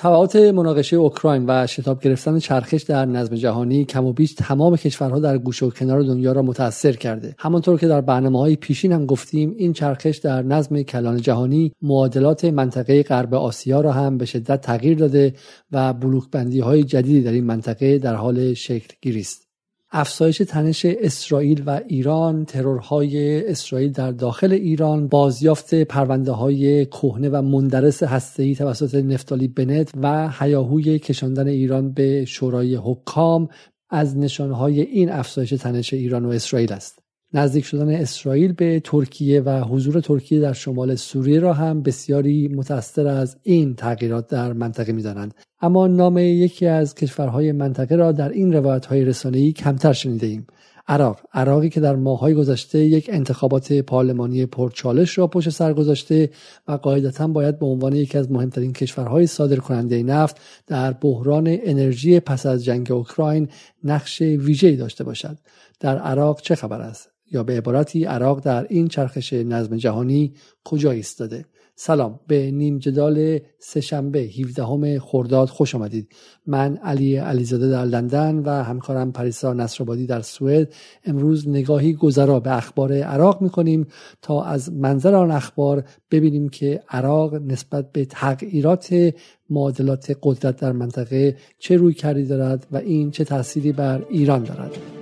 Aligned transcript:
تبعات 0.00 0.36
مناقشه 0.36 0.96
اوکراین 0.96 1.44
و 1.48 1.66
شتاب 1.66 2.00
گرفتن 2.00 2.38
چرخش 2.38 2.82
در 2.82 3.04
نظم 3.04 3.34
جهانی 3.34 3.84
کم 3.84 4.04
و 4.04 4.12
بیش 4.12 4.34
تمام 4.34 4.76
کشورها 4.76 5.18
در 5.18 5.38
گوشه 5.38 5.66
و 5.66 5.70
کنار 5.70 6.02
دنیا 6.02 6.32
را 6.32 6.42
متاثر 6.42 6.92
کرده. 6.92 7.34
همانطور 7.38 7.78
که 7.78 7.88
در 7.88 8.00
برنامه 8.00 8.38
های 8.38 8.56
پیشین 8.56 8.92
هم 8.92 9.06
گفتیم 9.06 9.54
این 9.56 9.72
چرخش 9.72 10.16
در 10.16 10.42
نظم 10.42 10.82
کلان 10.82 11.16
جهانی 11.16 11.72
معادلات 11.82 12.44
منطقه 12.44 13.02
غرب 13.02 13.34
آسیا 13.34 13.80
را 13.80 13.92
هم 13.92 14.18
به 14.18 14.24
شدت 14.24 14.60
تغییر 14.60 14.98
داده 14.98 15.34
و 15.72 15.92
بلوک 15.92 16.24
بندی 16.32 16.60
های 16.60 16.82
جدیدی 16.82 17.20
در 17.20 17.32
این 17.32 17.44
منطقه 17.44 17.98
در 17.98 18.14
حال 18.14 18.54
شکل 18.54 18.94
گیری 19.02 19.20
است. 19.20 19.47
افزایش 19.90 20.38
تنش 20.38 20.84
اسرائیل 20.84 21.62
و 21.66 21.80
ایران 21.88 22.44
ترورهای 22.44 23.46
اسرائیل 23.50 23.92
در 23.92 24.12
داخل 24.12 24.52
ایران 24.52 25.08
بازیافت 25.08 25.74
پرونده 25.74 26.32
های 26.32 26.86
کهنه 26.86 27.28
و 27.28 27.42
مندرس 27.42 28.02
هسته‌ای 28.02 28.54
توسط 28.54 28.94
نفتالی 28.94 29.48
بنت 29.48 29.90
و 30.02 30.32
هیاهوی 30.38 30.98
کشاندن 30.98 31.48
ایران 31.48 31.92
به 31.92 32.24
شورای 32.24 32.76
حکام 32.76 33.48
از 33.90 34.16
نشانهای 34.16 34.80
این 34.80 35.10
افزایش 35.10 35.50
تنش 35.50 35.94
ایران 35.94 36.24
و 36.24 36.28
اسرائیل 36.28 36.72
است. 36.72 36.98
نزدیک 37.32 37.64
شدن 37.64 37.90
اسرائیل 37.90 38.52
به 38.52 38.80
ترکیه 38.80 39.40
و 39.40 39.64
حضور 39.64 40.00
ترکیه 40.00 40.40
در 40.40 40.52
شمال 40.52 40.94
سوریه 40.94 41.40
را 41.40 41.52
هم 41.52 41.82
بسیاری 41.82 42.48
متأثر 42.48 43.06
از 43.06 43.36
این 43.42 43.74
تغییرات 43.74 44.28
در 44.28 44.52
منطقه 44.52 44.92
می‌دانند. 44.92 45.34
اما 45.60 45.86
نام 45.86 46.18
یکی 46.18 46.66
از 46.66 46.94
کشورهای 46.94 47.52
منطقه 47.52 47.96
را 47.96 48.12
در 48.12 48.28
این 48.28 48.52
روایت 48.52 48.86
های 48.86 49.04
رسانه‌ای 49.04 49.52
کمتر 49.52 49.92
شنیده 49.92 50.26
ایم 50.26 50.46
عراق 50.88 51.20
عراقی 51.32 51.68
که 51.68 51.80
در 51.80 51.96
ماههای 51.96 52.34
گذشته 52.34 52.78
یک 52.78 53.10
انتخابات 53.12 53.72
پارلمانی 53.72 54.46
پرچالش 54.46 55.18
را 55.18 55.26
پشت 55.26 55.50
سر 55.50 55.72
گذاشته 55.72 56.30
و 56.68 56.72
قاعدتا 56.72 57.28
باید 57.28 57.58
به 57.58 57.66
عنوان 57.66 57.96
یکی 57.96 58.18
از 58.18 58.30
مهمترین 58.30 58.72
کشورهای 58.72 59.26
صادر 59.26 59.56
کننده 59.56 60.02
نفت 60.02 60.36
در 60.66 60.92
بحران 60.92 61.58
انرژی 61.62 62.20
پس 62.20 62.46
از 62.46 62.64
جنگ 62.64 62.92
اوکراین 62.92 63.48
نقش 63.84 64.20
ویژه‌ای 64.20 64.76
داشته 64.76 65.04
باشد. 65.04 65.38
در 65.80 65.98
عراق 65.98 66.40
چه 66.40 66.54
خبر 66.54 66.80
است؟ 66.80 67.10
یا 67.30 67.42
به 67.42 67.56
عبارتی 67.56 68.04
عراق 68.04 68.40
در 68.40 68.66
این 68.68 68.88
چرخش 68.88 69.32
نظم 69.32 69.76
جهانی 69.76 70.34
کجا 70.64 70.90
ایستاده؟ 70.90 71.44
سلام 71.80 72.20
به 72.26 72.50
نیم 72.50 72.78
جدال 72.78 73.38
سهشنبه 73.58 74.18
17 74.18 75.00
خرداد 75.00 75.48
خوش 75.48 75.74
آمدید. 75.74 76.08
من 76.46 76.76
علی 76.76 77.16
علیزاده 77.16 77.68
در 77.68 77.84
لندن 77.84 78.36
و 78.36 78.50
همکارم 78.50 79.12
پریسا 79.12 79.52
نصرآبادی 79.52 80.06
در 80.06 80.20
سوئد. 80.20 80.74
امروز 81.04 81.48
نگاهی 81.48 81.92
گذرا 81.92 82.40
به 82.40 82.56
اخبار 82.56 82.92
عراق 82.92 83.42
می‌کنیم 83.42 83.86
تا 84.22 84.42
از 84.42 84.72
منظر 84.72 85.14
آن 85.14 85.30
اخبار 85.30 85.84
ببینیم 86.10 86.48
که 86.48 86.82
عراق 86.88 87.34
نسبت 87.34 87.92
به 87.92 88.04
تغییرات 88.04 89.14
معادلات 89.50 90.18
قدرت 90.22 90.56
در 90.56 90.72
منطقه 90.72 91.36
چه 91.58 91.76
روی 91.76 91.94
کردی 91.94 92.24
دارد 92.24 92.66
و 92.72 92.76
این 92.76 93.10
چه 93.10 93.24
تأثیری 93.24 93.72
بر 93.72 94.06
ایران 94.10 94.44
دارد. 94.44 94.97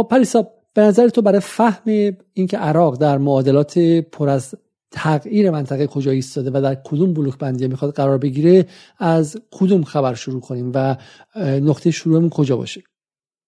خب 0.00 0.08
پریسا 0.08 0.50
به 0.74 0.82
نظر 0.82 1.08
تو 1.08 1.22
برای 1.22 1.40
فهم 1.40 2.16
اینکه 2.32 2.58
عراق 2.58 2.98
در 2.98 3.18
معادلات 3.18 3.78
پر 4.12 4.28
از 4.28 4.54
تغییر 4.90 5.50
منطقه 5.50 5.86
کجا 5.86 6.10
ایستاده 6.10 6.50
و 6.50 6.60
در 6.62 6.74
کدوم 6.74 7.14
بلوک 7.14 7.38
بندی 7.38 7.68
می‌خواد 7.68 7.94
قرار 7.94 8.18
بگیره 8.18 8.66
از 8.98 9.36
کدوم 9.50 9.84
خبر 9.84 10.14
شروع 10.14 10.40
کنیم 10.40 10.72
و 10.74 10.96
نقطه 11.36 11.90
شروعمون 11.90 12.30
کجا 12.30 12.56
باشه؟ 12.56 12.82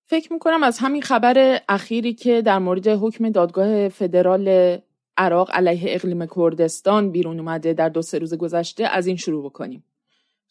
فکر 0.06 0.32
می‌کنم 0.32 0.62
از 0.62 0.78
همین 0.78 1.02
خبر 1.02 1.60
اخیری 1.68 2.14
که 2.14 2.42
در 2.42 2.58
مورد 2.58 2.88
حکم 2.88 3.30
دادگاه 3.30 3.88
فدرال 3.88 4.78
عراق 5.16 5.50
علیه 5.52 5.94
اقلیم 5.94 6.26
کردستان 6.26 7.12
بیرون 7.12 7.38
اومده 7.38 7.72
در 7.72 7.88
دو 7.88 8.02
سه 8.02 8.18
روز 8.18 8.34
گذشته 8.34 8.86
از 8.86 9.06
این 9.06 9.16
شروع 9.16 9.44
بکنیم. 9.44 9.84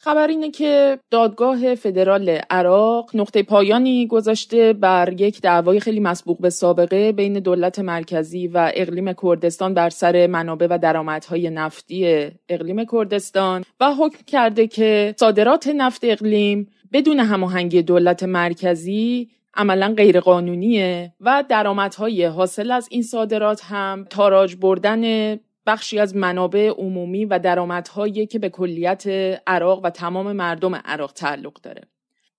خبر 0.04 0.28
اینه 0.28 0.52
که 0.52 1.00
دادگاه 1.12 1.76
فدرال 1.76 2.30
عراق 2.50 3.12
نقطه 3.14 3.44
پایانی 3.44 4.08
گذاشته 4.08 4.74
بر 4.74 5.14
یک 5.18 5.42
دعوای 5.42 5.80
خیلی 5.80 6.00
مسبوق 6.00 6.42
به 6.42 6.50
سابقه 6.50 7.12
بین 7.12 7.34
دولت 7.40 7.80
مرکزی 7.80 8.48
و 8.48 8.72
اقلیم 8.76 9.14
کردستان 9.14 9.74
بر 9.74 9.90
سر 9.90 10.28
منابع 10.28 10.68
و 10.70 10.78
درآمدهای 10.78 11.50
نفتی 11.50 12.32
اقلیم 12.50 12.86
کردستان 12.92 13.64
و 13.80 13.94
حکم 13.94 14.18
کرده 14.28 14.68
که 14.68 15.16
صادرات 15.20 15.68
نفت 15.68 16.02
اقلیم 16.04 16.68
بدون 16.94 17.20
هماهنگی 17.20 17.82
دولت 17.82 18.24
مرکزی 18.24 19.30
عملا 19.54 19.94
غیرقانونیه 19.98 21.14
و 21.20 21.44
درآمدهای 21.50 22.26
حاصل 22.26 22.72
از 22.72 22.88
این 22.92 23.04
صادرات 23.04 23.62
هم 23.64 24.06
تاراج 24.10 24.56
بردن 24.56 25.36
بخشی 25.66 26.00
از 26.00 26.16
منابع 26.16 26.70
عمومی 26.78 27.26
و 27.26 27.40
درآمدهایی 27.40 28.28
که 28.28 28.40
به 28.40 28.50
کلیت 28.50 29.04
عراق 29.48 29.86
و 29.86 29.90
تمام 29.90 30.32
مردم 30.32 30.76
عراق 30.76 31.12
تعلق 31.14 31.54
داره. 31.54 31.82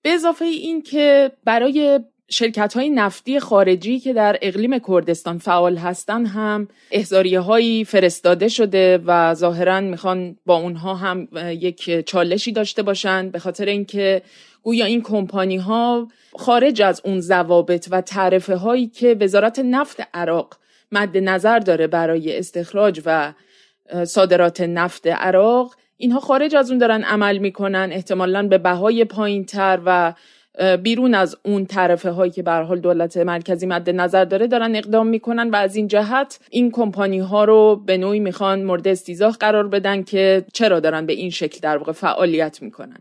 به 0.02 0.10
اضافه 0.10 0.44
این 0.44 0.82
که 0.82 1.32
برای 1.44 2.00
شرکت 2.28 2.74
های 2.74 2.90
نفتی 2.90 3.40
خارجی 3.40 3.98
که 3.98 4.12
در 4.12 4.38
اقلیم 4.42 4.78
کردستان 4.78 5.38
فعال 5.38 5.76
هستن 5.76 6.26
هم 6.26 6.68
احزاریه 6.90 7.40
هایی 7.40 7.84
فرستاده 7.84 8.48
شده 8.48 8.98
و 9.06 9.34
ظاهرا 9.34 9.80
می‌خوان 9.80 10.36
با 10.46 10.56
اونها 10.56 10.94
هم 10.94 11.28
یک 11.48 12.06
چالشی 12.06 12.52
داشته 12.52 12.82
باشن. 12.82 13.30
به 13.30 13.38
خاطر 13.38 13.64
اینکه 13.64 14.22
گویا 14.62 14.84
این 14.84 15.02
کمپانی 15.02 15.56
ها 15.56 16.08
خارج 16.36 16.82
از 16.82 17.02
اون 17.04 17.20
ضوابط 17.20 17.88
و 17.90 18.00
تعرفه 18.00 18.56
هایی 18.56 18.86
که 18.86 19.16
وزارت 19.20 19.58
نفت 19.58 20.02
عراق 20.14 20.56
مد 20.92 21.18
نظر 21.18 21.58
داره 21.58 21.86
برای 21.86 22.38
استخراج 22.38 23.02
و 23.06 23.32
صادرات 24.04 24.60
نفت 24.60 25.06
عراق. 25.06 25.74
اینها 25.96 26.20
خارج 26.20 26.56
از 26.56 26.70
اون 26.70 26.78
دارن 26.78 27.04
عمل 27.04 27.38
می‌کنن 27.38 27.88
احتمالا 27.92 28.48
به 28.48 28.58
بهای 28.58 29.04
پایین 29.04 29.44
تر 29.44 29.80
و 29.86 30.14
بیرون 30.82 31.14
از 31.14 31.36
اون 31.44 31.66
طرفه 31.66 32.10
هایی 32.10 32.32
که 32.32 32.42
به 32.42 32.52
حال 32.52 32.80
دولت 32.80 33.16
مرکزی 33.16 33.66
مد 33.66 33.90
نظر 33.90 34.24
داره 34.24 34.46
دارن 34.46 34.76
اقدام 34.76 35.06
می‌کنن 35.06 35.50
و 35.50 35.56
از 35.56 35.76
این 35.76 35.88
جهت 35.88 36.40
این 36.50 36.70
کمپانی 36.70 37.18
ها 37.18 37.44
رو 37.44 37.82
به 37.86 37.96
نوعی 37.96 38.20
می‌خوان 38.20 38.62
مورد 38.62 38.88
استیزاح 38.88 39.36
قرار 39.40 39.68
بدن 39.68 40.02
که 40.02 40.44
چرا 40.52 40.80
دارن 40.80 41.06
به 41.06 41.12
این 41.12 41.30
شکل 41.30 41.58
در 41.62 41.76
واقع 41.76 41.92
فعالیت 41.92 42.62
می‌کنن. 42.62 42.98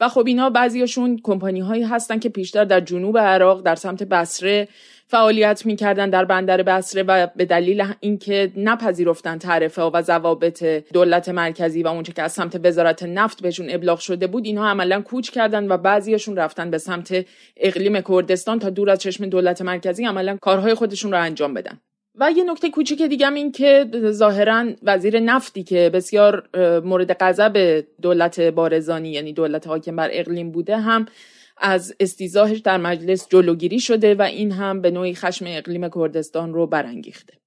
و 0.00 0.08
خب 0.08 0.26
اینا 0.26 0.50
بعضیاشون 0.50 1.20
کمپانی 1.22 1.60
هایی 1.60 1.82
هستن 1.82 2.18
که 2.18 2.28
پیشتر 2.28 2.64
در 2.64 2.80
جنوب 2.80 3.18
عراق 3.18 3.62
در 3.62 3.74
سمت 3.74 4.02
بصره 4.02 4.68
فعالیت 5.10 5.66
می‌کردن 5.66 6.10
در 6.10 6.24
بندر 6.24 6.62
بصره 6.62 7.02
و 7.02 7.26
به 7.36 7.44
دلیل 7.44 7.84
اینکه 8.00 8.52
نپذیرفتن 8.56 9.38
تعرفه 9.38 9.82
و 9.82 10.02
ضوابط 10.02 10.64
دولت 10.92 11.28
مرکزی 11.28 11.82
و 11.82 11.88
اونچه 11.88 12.12
که 12.12 12.22
از 12.22 12.32
سمت 12.32 12.60
وزارت 12.64 13.02
نفت 13.02 13.42
بهشون 13.42 13.66
ابلاغ 13.70 13.98
شده 13.98 14.26
بود 14.26 14.46
اینها 14.46 14.68
عملا 14.68 15.00
کوچ 15.00 15.30
کردن 15.30 15.68
و 15.68 15.76
بعضیشون 15.76 16.36
رفتن 16.36 16.70
به 16.70 16.78
سمت 16.78 17.26
اقلیم 17.56 18.00
کردستان 18.00 18.58
تا 18.58 18.70
دور 18.70 18.90
از 18.90 18.98
چشم 18.98 19.26
دولت 19.26 19.62
مرکزی 19.62 20.04
عملا 20.04 20.36
کارهای 20.40 20.74
خودشون 20.74 21.12
رو 21.12 21.20
انجام 21.20 21.54
بدن. 21.54 21.80
و 22.14 22.30
یه 22.30 22.44
نکته 22.44 22.70
کوچیک 22.70 23.02
دیگه 23.02 23.32
این 23.32 23.52
که 23.52 23.86
ظاهرا 24.10 24.66
وزیر 24.82 25.20
نفتی 25.20 25.62
که 25.62 25.90
بسیار 25.94 26.48
مورد 26.84 27.16
غضب 27.20 27.84
دولت 28.02 28.40
بارزانی 28.40 29.10
یعنی 29.10 29.32
دولت 29.32 29.66
حاکم 29.66 29.96
بر 29.96 30.08
اقلیم 30.12 30.50
بوده 30.50 30.76
هم 30.76 31.06
از 31.60 31.94
استیزاهش 32.00 32.58
در 32.58 32.76
مجلس 32.76 33.28
جلوگیری 33.28 33.80
شده 33.80 34.14
و 34.14 34.22
این 34.22 34.52
هم 34.52 34.80
به 34.80 34.90
نوعی 34.90 35.14
خشم 35.14 35.44
اقلیم 35.48 35.88
کردستان 35.88 36.54
رو 36.54 36.66
برانگیخته. 36.66 37.40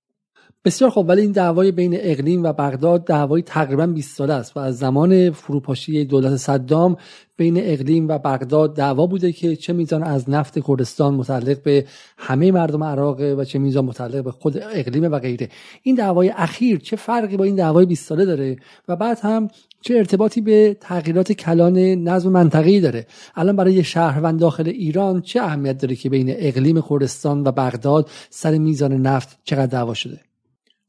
بسیار 0.65 0.89
خوب 0.89 1.09
ولی 1.09 1.21
این 1.21 1.31
دعوای 1.31 1.71
بین 1.71 1.97
اقلیم 1.99 2.43
و 2.43 2.53
بغداد 2.53 3.05
دعوای 3.05 3.41
تقریبا 3.41 3.87
20 3.87 4.17
ساله 4.17 4.33
است 4.33 4.57
و 4.57 4.59
از 4.59 4.77
زمان 4.77 5.31
فروپاشی 5.31 6.05
دولت 6.05 6.35
صدام 6.35 6.97
بین 7.37 7.57
اقلیم 7.59 8.07
و 8.07 8.17
بغداد 8.17 8.75
دعوا 8.75 9.07
بوده 9.07 9.31
که 9.31 9.55
چه 9.55 9.73
میزان 9.73 10.03
از 10.03 10.29
نفت 10.29 10.67
کردستان 10.67 11.13
متعلق 11.13 11.61
به 11.63 11.85
همه 12.17 12.51
مردم 12.51 12.83
عراق 12.83 13.21
و 13.21 13.43
چه 13.43 13.59
میزان 13.59 13.85
متعلق 13.85 14.23
به 14.23 14.31
خود 14.31 14.57
اقلیم 14.57 15.11
و 15.11 15.19
غیره. 15.19 15.49
این 15.83 15.95
دعوای 15.95 16.29
اخیر 16.29 16.79
چه 16.79 16.95
فرقی 16.95 17.37
با 17.37 17.43
این 17.43 17.55
دعوای 17.55 17.85
20 17.85 18.07
ساله 18.07 18.25
داره؟ 18.25 18.55
و 18.87 18.95
بعد 18.95 19.19
هم 19.19 19.47
چه 19.83 19.95
ارتباطی 19.95 20.41
به 20.41 20.77
تغییرات 20.81 21.31
کلان 21.31 21.77
نظم 21.79 22.31
منطقه‌ای 22.31 22.79
داره؟ 22.79 23.07
الان 23.35 23.55
برای 23.55 23.83
شهروند 23.83 24.39
داخل 24.39 24.67
ایران 24.67 25.21
چه 25.21 25.41
اهمیت 25.41 25.77
داره 25.77 25.95
که 25.95 26.09
بین 26.09 26.35
اقلیم 26.37 26.83
کردستان 26.89 27.43
و 27.43 27.51
بغداد 27.51 28.09
سر 28.29 28.57
میزان 28.57 28.93
نفت 28.93 29.39
چقدر 29.43 29.65
دعوا 29.65 29.93
شده؟ 29.93 30.19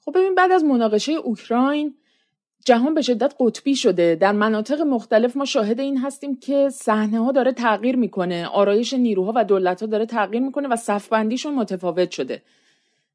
خب 0.05 0.12
ببین 0.14 0.35
بعد 0.35 0.52
از 0.52 0.64
مناقشه 0.64 1.12
اوکراین 1.12 1.94
جهان 2.64 2.94
به 2.94 3.02
شدت 3.02 3.35
قطبی 3.41 3.76
شده. 3.76 4.14
در 4.14 4.32
مناطق 4.32 4.81
مختلف 4.81 5.37
ما 5.37 5.44
شاهد 5.44 5.81
این 5.81 5.99
هستیم 5.99 6.37
که 6.37 6.69
صحنه 6.73 7.25
ها 7.25 7.32
داره 7.32 7.52
تغییر 7.52 7.97
می‌کنه. 7.97 8.47
آرایش 8.47 8.93
نیروها 8.93 9.32
و 9.37 9.44
دولت 9.44 9.81
ها 9.81 9.87
داره 9.87 10.06
تغییر 10.06 10.43
می‌کنه 10.43 10.69
و 10.69 10.76
صفبندیشون 10.76 11.55
متفاوت 11.55 12.11
شده. 12.11 12.43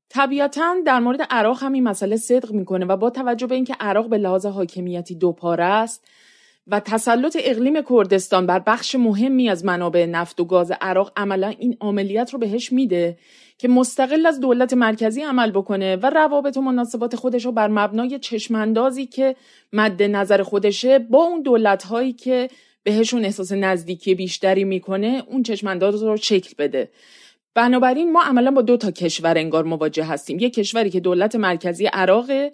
طبیعتا 0.09 0.75
در 0.85 0.99
مورد 0.99 1.21
عراق 1.29 1.63
هم 1.63 1.73
این 1.73 1.83
مسئله 1.83 2.17
صدق 2.17 2.51
می‌کنه 2.51 2.85
و 2.85 2.97
با 2.97 3.09
توجه 3.09 3.47
به 3.47 3.55
اینکه 3.55 3.75
عراق 3.79 4.09
به 4.09 4.17
لحاظ 4.17 4.45
حاکمیتی 4.45 5.15
دوپاره 5.15 5.63
است 5.63 6.05
و 6.67 6.79
تسلط 6.79 7.37
اقلیم 7.39 7.81
کردستان 7.89 8.45
بر 8.45 8.59
بخش 8.59 8.95
مهمی 8.95 9.49
از 9.49 9.65
منابع 9.65 10.05
نفت 10.05 10.39
و 10.39 10.45
گاز 10.45 10.71
عراق 10.81 11.11
عملا 11.15 11.47
این 11.47 11.77
عملیات 11.81 12.33
رو 12.33 12.39
بهش 12.39 12.71
میده 12.71 13.17
که 13.57 13.67
مستقل 13.67 14.25
از 14.25 14.39
دولت 14.39 14.73
مرکزی 14.73 15.21
عمل 15.21 15.51
بکنه 15.51 15.95
و 15.95 16.09
روابط 16.09 16.57
و 16.57 16.61
مناسبات 16.61 17.15
خودش 17.15 17.45
رو 17.45 17.51
بر 17.51 17.67
مبنای 17.67 18.19
چشماندازی 18.19 19.05
که 19.05 19.35
مد 19.73 20.03
نظر 20.03 20.43
خودشه 20.43 20.99
با 20.99 21.23
اون 21.23 21.41
دولت 21.41 21.83
هایی 21.83 22.13
که 22.13 22.49
بهشون 22.83 23.25
احساس 23.25 23.51
نزدیکی 23.51 24.15
بیشتری 24.15 24.63
می‌کنه 24.63 25.23
اون 25.27 25.43
چشمانداز 25.43 26.03
رو 26.03 26.17
شکل 26.17 26.53
بده. 26.57 26.89
بنابراین 27.59 28.11
ما 28.11 28.21
عملا 28.23 28.51
با 28.51 28.61
دو 28.61 28.77
تا 28.77 28.91
کشور 28.91 29.37
انگار 29.37 29.63
مواجه 29.63 30.03
هستیم. 30.03 30.39
یک 30.39 30.53
کشوری 30.53 30.89
که 30.89 30.99
دولت 30.99 31.35
مرکزی 31.35 31.85
عراقه 31.85 32.51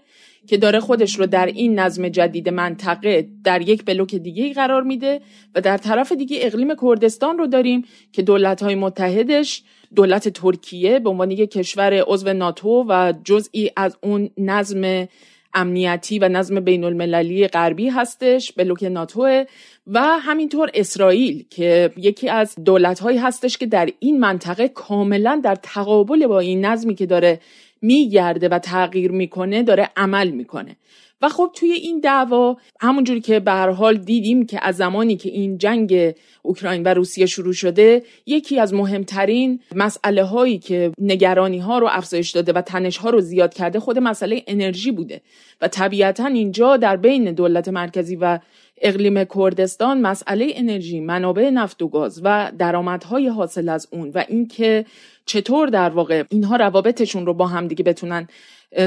که 0.48 0.58
داره 0.58 0.80
خودش 0.80 1.20
رو 1.20 1.26
در 1.26 1.46
این 1.46 1.80
نظم 1.80 2.10
جدید 2.10 2.50
منطقه 2.50 3.28
در 3.44 3.62
یک 3.62 3.86
بلوک 3.86 4.16
دیگه 4.16 4.54
قرار 4.54 4.84
میده 4.84 5.22
و 5.56 5.62
در 5.62 5.78
طرف 5.78 6.12
دیگه 6.12 6.38
اقلیم 6.42 6.76
کردستان 6.82 7.38
رو 7.38 7.48
داریم 7.48 7.86
که 8.12 8.22
دولت 8.22 8.64
های 8.64 8.76
متحدش 8.76 9.64
دولت 9.96 10.30
ترکیه 10.30 11.00
به 11.00 11.10
عنوان 11.10 11.32
یک 11.32 11.52
کشور 11.52 12.04
عضو 12.08 12.34
ناتو 12.34 12.86
و 12.90 13.14
جزئی 13.24 13.72
از 13.76 13.98
اون 14.02 14.30
نظم 14.38 15.08
امنیتی 15.56 16.20
و 16.20 16.30
نظم 16.30 16.60
بین 16.60 16.84
المللی 16.84 17.48
غربی 17.48 17.90
هستش 17.90 18.52
بلوک 18.52 18.84
ناتو 18.84 19.46
و 19.88 20.02
همینطور 20.02 20.70
اسرائیل 20.74 21.46
که 21.50 21.92
یکی 21.98 22.30
از 22.30 22.56
دولت 22.66 23.00
هایی 23.00 23.18
هستش 23.18 23.58
که 23.58 23.66
در 23.66 23.90
این 24.00 24.20
منطقه 24.20 24.68
کاملا 24.68 25.42
در 25.44 25.56
تقابل 25.56 26.28
با 26.28 26.40
این 26.40 26.66
نظمی 26.66 26.96
که 26.96 27.06
داره 27.06 27.40
میگرده 27.82 28.50
و 28.50 28.60
تغییر 28.60 29.12
می‌کنه 29.12 29.64
داره 29.64 29.90
عمل 29.98 30.30
می‌کنه. 30.30 30.76
و 31.22 31.30
خب 31.30 31.52
توی 31.56 31.72
این 31.72 32.00
دعوا 32.00 32.58
همونجوری 32.82 33.22
که 33.22 33.40
به 33.40 33.52
حال 33.52 33.98
دیدیم 33.98 34.46
که 34.46 34.60
از 34.62 34.76
زمانی 34.76 35.18
که 35.18 35.30
این 35.30 35.58
جنگ 35.58 36.16
اوکراین 36.42 36.84
و 36.84 36.88
روسیه 36.88 37.26
شروع 37.26 37.54
شده 37.54 38.04
یکی 38.26 38.60
از 38.60 38.74
مهمترین 38.74 39.60
مسئله 39.76 40.24
هایی 40.24 40.60
که 40.60 40.92
نگرانی 40.98 41.60
ها 41.60 41.80
رو 41.80 41.88
افزایش 41.92 42.32
داده 42.32 42.54
و 42.54 42.62
تنش 42.62 42.98
ها 42.98 43.10
رو 43.10 43.22
زیاد 43.22 43.54
کرده 43.54 43.80
خود 43.80 44.00
مسئله 44.00 44.44
انرژی 44.48 44.92
بوده. 44.92 45.22
و 45.62 45.68
طبیعتا 45.68 46.26
اینجا 46.26 46.78
در 46.78 46.98
بین 46.98 47.32
دولت 47.32 47.68
مرکزی 47.68 48.16
و 48.16 48.40
اقلیم 48.82 49.24
کردستان 49.24 50.02
مسئله 50.02 50.52
انرژی 50.56 51.00
منابع 51.00 51.50
نفت 51.50 51.82
و 51.82 51.88
گاز 51.88 52.22
و 52.24 52.52
درآمدهای 52.58 53.28
حاصل 53.28 53.70
از 53.70 53.88
اون 53.92 54.10
و 54.10 54.24
اینکه 54.28 54.86
چطور 55.26 55.68
در 55.68 55.90
واقع 55.90 56.24
اینها 56.30 56.56
روابطشون 56.56 57.26
رو 57.26 57.34
با 57.34 57.48
هم 57.48 57.68
دیگه 57.68 57.84
بتونن 57.84 58.28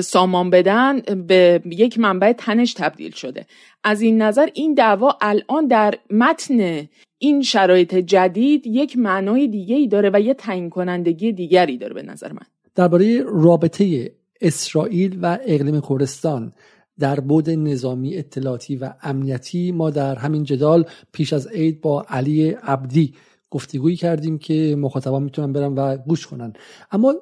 سامان 0.00 0.50
بدن 0.50 1.00
به 1.00 1.62
یک 1.64 1.98
منبع 1.98 2.32
تنش 2.32 2.74
تبدیل 2.74 3.10
شده. 3.10 3.46
از 3.84 4.00
این 4.00 4.22
نظر 4.22 4.48
این 4.54 4.74
دعوا 4.74 5.18
الان 5.20 5.66
در 5.66 5.94
متن 6.10 6.88
این 7.18 7.42
شرایط 7.42 7.94
جدید 7.94 8.66
یک 8.66 8.98
معنای 8.98 9.48
دیگه 9.48 9.76
ای 9.76 9.88
داره 9.88 10.10
و 10.14 10.20
یه 10.20 10.34
تعیین 10.34 10.70
کنندگی 10.70 11.32
دیگری 11.32 11.78
داره 11.78 11.94
به 11.94 12.02
نظر 12.02 12.32
من. 12.32 12.46
درباره 12.74 13.22
رابطه 13.26 14.12
اسرائیل 14.40 15.18
و 15.22 15.38
اقلیم 15.46 15.80
کردستان 15.88 16.52
در 17.00 17.20
بود 17.20 17.50
نظامی 17.50 18.16
اطلاعاتی 18.16 18.76
و 18.76 18.92
امنیتی 19.02 19.72
ما 19.72 19.90
در 19.90 20.14
همین 20.14 20.44
جدال 20.44 20.84
پیش 21.12 21.32
از 21.32 21.46
عید 21.46 21.80
با 21.80 22.06
علی 22.08 22.50
عبدی 22.50 23.14
گفتگویی 23.50 23.96
کردیم 23.96 24.38
که 24.38 24.76
مخاطبان 24.78 25.22
می‌تونن 25.22 25.52
برن 25.52 25.74
و 25.74 25.96
گوش 25.96 26.26
کنن. 26.26 26.52
اما 26.90 27.14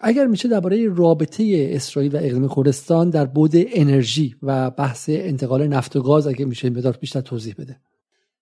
اگر 0.00 0.26
میشه 0.26 0.48
درباره 0.48 0.88
رابطه 0.88 1.68
اسرائیل 1.70 2.14
و 2.14 2.18
اقلیم 2.18 2.48
کردستان 2.56 3.10
در 3.10 3.24
بود 3.24 3.52
انرژی 3.54 4.36
و 4.42 4.70
بحث 4.70 5.08
انتقال 5.12 5.66
نفت 5.66 5.96
و 5.96 6.02
گاز 6.02 6.26
اگه 6.26 6.44
میشه 6.44 6.70
مدار 6.70 6.96
بیشتر 7.00 7.20
توضیح 7.20 7.54
بده. 7.58 7.76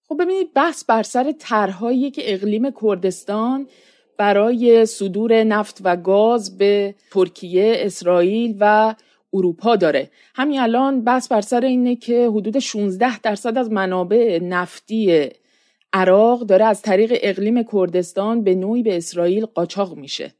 خب 0.08 0.16
ببینید 0.20 0.54
بحث 0.54 0.84
بر 0.84 1.02
سر 1.02 1.34
طرحهایی 1.38 2.10
که 2.10 2.34
اقلیم 2.34 2.70
کردستان 2.82 3.66
برای 4.18 4.86
صدور 4.86 5.44
نفت 5.44 5.80
و 5.84 5.96
گاز 5.96 6.58
به 6.58 6.94
ترکیه، 7.12 7.74
اسرائیل 7.76 8.56
و 8.60 8.94
اروپا 9.34 9.76
داره. 9.76 10.10
همین 10.34 10.60
الان 10.60 11.04
بحث 11.04 11.28
بر 11.28 11.40
سر 11.40 11.60
اینه 11.60 11.96
که 11.96 12.28
حدود 12.28 12.58
16 12.58 13.20
درصد 13.20 13.58
از 13.58 13.70
منابع 13.70 14.38
نفتی 14.42 15.28
عراق 15.92 16.40
داره 16.40 16.64
از 16.64 16.82
طریق 16.82 17.18
اقلیم 17.22 17.62
کردستان 17.62 18.44
به 18.44 18.54
نوعی 18.54 18.82
به 18.82 18.96
اسرائیل 18.96 19.46
قاچاق 19.46 19.96
میشه 19.96 20.34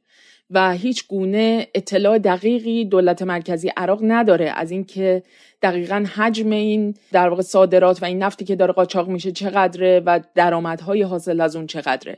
و 0.51 0.73
هیچ 0.73 1.07
گونه 1.07 1.67
اطلاع 1.75 2.17
دقیقی 2.17 2.85
دولت 2.85 3.21
مرکزی 3.21 3.71
عراق 3.77 3.99
نداره 4.03 4.53
از 4.55 4.71
اینکه 4.71 5.23
دقیقا 5.61 6.05
حجم 6.15 6.49
این 6.49 6.95
در 7.11 7.29
واقع 7.29 7.41
صادرات 7.41 8.01
و 8.01 8.05
این 8.05 8.23
نفتی 8.23 8.45
که 8.45 8.55
داره 8.55 8.73
قاچاق 8.73 9.07
میشه 9.07 9.31
چقدره 9.31 9.99
و 9.99 10.19
درآمدهای 10.35 11.01
حاصل 11.01 11.41
از 11.41 11.55
اون 11.55 11.67
چقدره. 11.67 12.17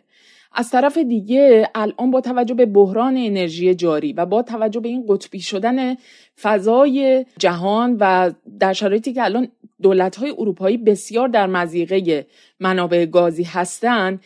از 0.55 0.69
طرف 0.69 0.97
دیگه 0.97 1.69
الان 1.75 2.11
با 2.11 2.21
توجه 2.21 2.53
به 2.53 2.65
بحران 2.65 3.17
انرژی 3.17 3.75
جاری 3.75 4.13
و 4.13 4.25
با 4.25 4.41
توجه 4.41 4.79
به 4.79 4.89
این 4.89 5.05
قطبی 5.09 5.39
شدن 5.39 5.95
فضای 6.41 7.25
جهان 7.39 7.97
و 8.00 8.31
در 8.59 8.74
شرایطی 8.74 9.13
که 9.13 9.24
الان 9.24 9.47
دولت 9.81 10.24
اروپایی 10.24 10.77
بسیار 10.77 11.27
در 11.27 11.47
مزیقه 11.47 12.27
منابع 12.59 13.06
گازی 13.06 13.44
هستند 13.44 14.21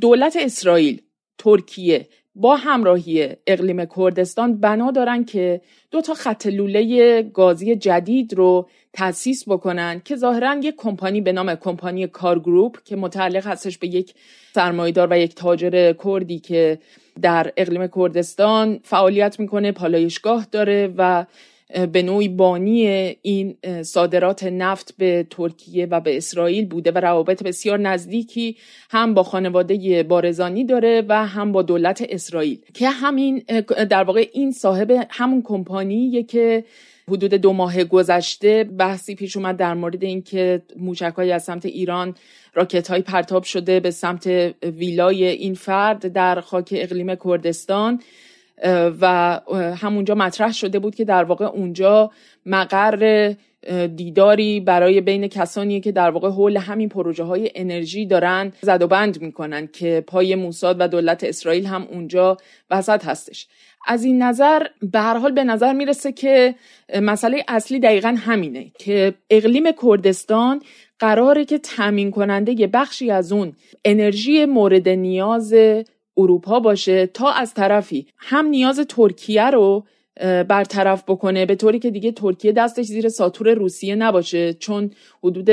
دولت 0.00 0.36
اسرائیل 0.40 1.02
ترکیه 1.38 2.08
با 2.34 2.56
همراهی 2.56 3.28
اقلیم 3.46 3.84
کردستان 3.84 4.60
بنا 4.60 4.90
دارن 4.90 5.24
که 5.24 5.60
دو 5.90 6.00
تا 6.00 6.14
خط 6.14 6.46
لوله 6.46 7.22
گازی 7.22 7.76
جدید 7.76 8.34
رو 8.34 8.68
تأسیس 8.92 9.48
بکنن 9.48 10.02
که 10.04 10.16
ظاهرا 10.16 10.60
یک 10.62 10.74
کمپانی 10.76 11.20
به 11.20 11.32
نام 11.32 11.54
کمپانی 11.54 12.06
کار 12.06 12.38
گروپ 12.38 12.82
که 12.84 12.96
متعلق 12.96 13.46
هستش 13.46 13.78
به 13.78 13.88
یک 13.88 14.14
سرمایدار 14.54 15.08
و 15.10 15.18
یک 15.18 15.34
تاجر 15.34 15.92
کردی 16.04 16.38
که 16.38 16.78
در 17.22 17.52
اقلیم 17.56 17.86
کردستان 17.96 18.80
فعالیت 18.82 19.40
می‌کنه 19.40 19.72
پالایشگاه 19.72 20.46
داره 20.52 20.94
و 20.96 21.26
به 21.92 22.02
نوعی 22.02 22.28
بانی 22.28 22.86
این 23.22 23.56
صادرات 23.82 24.44
نفت 24.44 24.94
به 24.98 25.26
ترکیه 25.30 25.86
و 25.86 26.00
به 26.00 26.16
اسرائیل 26.16 26.66
بوده 26.66 26.90
و 26.90 26.98
روابط 26.98 27.42
بسیار 27.42 27.78
نزدیکی 27.78 28.56
هم 28.90 29.14
با 29.14 29.22
خانواده 29.22 30.02
بارزانی 30.02 30.64
داره 30.64 31.04
و 31.08 31.26
هم 31.26 31.52
با 31.52 31.62
دولت 31.62 32.06
اسرائیل. 32.08 32.58
که 32.74 32.88
همین 32.88 33.38
در 33.90 34.04
واقع 34.04 34.28
این 34.32 34.52
صاحب 34.52 35.06
همون 35.10 35.42
کمپانیه 35.42 36.22
که 36.22 36.64
حدود 37.10 37.34
دو 37.34 37.52
ماه 37.52 37.84
گذشته 37.84 38.64
بحثی 38.64 39.14
پیش 39.14 39.36
اومد 39.36 39.56
در 39.56 39.74
مورد 39.74 40.04
اینکه 40.04 40.62
موشکهایی 40.76 41.32
از 41.32 41.44
سمت 41.44 41.66
ایران 41.66 42.14
راکت 42.54 42.88
های 42.88 43.02
پرتاب 43.02 43.42
شده 43.42 43.80
به 43.80 43.90
سمت 43.90 44.26
ویلای 44.62 45.24
این 45.24 45.54
فرد 45.54 46.12
در 46.12 46.40
خاک 46.40 46.74
اقلیم 46.76 47.14
کردستان 47.14 48.02
و 49.00 49.40
همونجا 49.76 50.14
مطرح 50.14 50.52
شده 50.52 50.78
بود 50.78 50.94
که 50.94 51.04
در 51.04 51.24
واقع 51.24 51.44
اونجا 51.44 52.10
مقر 52.46 53.34
دیداری 53.96 54.60
برای 54.60 55.00
بین 55.00 55.28
کسانی 55.28 55.80
که 55.80 55.92
در 55.92 56.10
واقع 56.10 56.28
حول 56.28 56.56
همین 56.56 56.88
پروژه 56.88 57.24
های 57.24 57.50
انرژی 57.54 58.06
دارن 58.06 58.52
زد 58.60 58.82
و 58.82 58.86
بند 58.86 59.22
می‌کنن 59.22 59.66
که 59.66 60.04
پای 60.06 60.34
موساد 60.34 60.76
و 60.80 60.88
دولت 60.88 61.24
اسرائیل 61.24 61.66
هم 61.66 61.82
اونجا 61.82 62.36
وسط 62.70 63.04
هستش. 63.04 63.46
از 63.86 64.04
این 64.04 64.22
نظر 64.22 64.66
به 64.82 65.00
هر 65.00 65.18
حال 65.18 65.32
به 65.32 65.44
نظر 65.44 65.72
می‌رسه 65.72 66.12
که 66.12 66.54
مسئله 67.02 67.44
اصلی 67.48 67.80
دقیقا 67.80 68.16
همینه 68.18 68.72
که 68.78 69.14
اقلیم 69.30 69.64
کردستان 69.82 70.62
قراره 70.98 71.44
که 71.44 71.58
تامین 71.58 72.10
کننده 72.10 72.60
یه 72.60 72.66
بخشی 72.66 73.10
از 73.10 73.32
اون 73.32 73.52
انرژی 73.84 74.44
مورد 74.44 74.88
نیاز 74.88 75.54
اروپا 76.16 76.60
باشه 76.60 77.06
تا 77.06 77.30
از 77.30 77.54
طرفی 77.54 78.06
هم 78.16 78.46
نیاز 78.46 78.80
ترکیه 78.80 79.50
رو 79.50 79.84
برطرف 80.48 81.02
بکنه. 81.08 81.46
به 81.46 81.54
طوری 81.54 81.78
که 81.78 81.90
دیگه 81.90 82.12
ترکیه 82.12 82.52
دستش 82.52 82.84
زیر 82.84 83.08
ساتور 83.08 83.54
روسیه 83.54 83.94
نباشه. 83.94 84.54
چون 84.54 84.90
حدود 85.24 85.44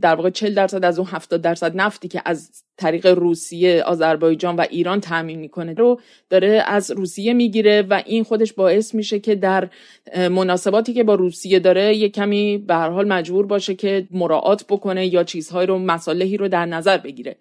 در 0.00 0.14
واقع 0.14 0.30
40 0.30 0.54
درصد 0.54 0.84
از 0.84 0.98
اون 0.98 1.08
70 1.10 1.40
درصد 1.40 1.76
نفتی 1.76 2.08
که 2.08 2.22
از 2.24 2.50
طریق 2.76 3.06
روسیه، 3.06 3.82
آذربایجان 3.82 4.56
و 4.56 4.66
ایران 4.70 5.00
تامین 5.00 5.38
می‌کنه 5.38 5.74
رو 5.74 6.00
داره 6.30 6.64
از 6.66 6.90
روسیه 6.90 7.32
می‌گیره 7.32 7.82
و 7.82 8.02
این 8.06 8.24
خودش 8.24 8.52
باعث 8.52 8.94
میشه 8.94 9.18
که 9.18 9.34
در 9.34 9.68
مناسباتی 10.16 10.92
که 10.92 11.04
با 11.04 11.14
روسیه 11.14 11.58
داره 11.58 11.96
یه 11.96 12.08
کمی 12.08 12.58
به 12.58 12.74
هر 12.74 12.88
حال 12.88 13.08
مجبور 13.08 13.46
باشه 13.46 13.74
که 13.74 14.06
مراعات 14.10 14.64
بکنه 14.68 15.06
یا 15.06 15.24
چیزهایی 15.24 15.66
رو 15.66 15.78
مصالحی 15.78 16.36
رو 16.36 16.48
در 16.48 16.66
نظر 16.66 16.98
بگیره. 16.98 17.36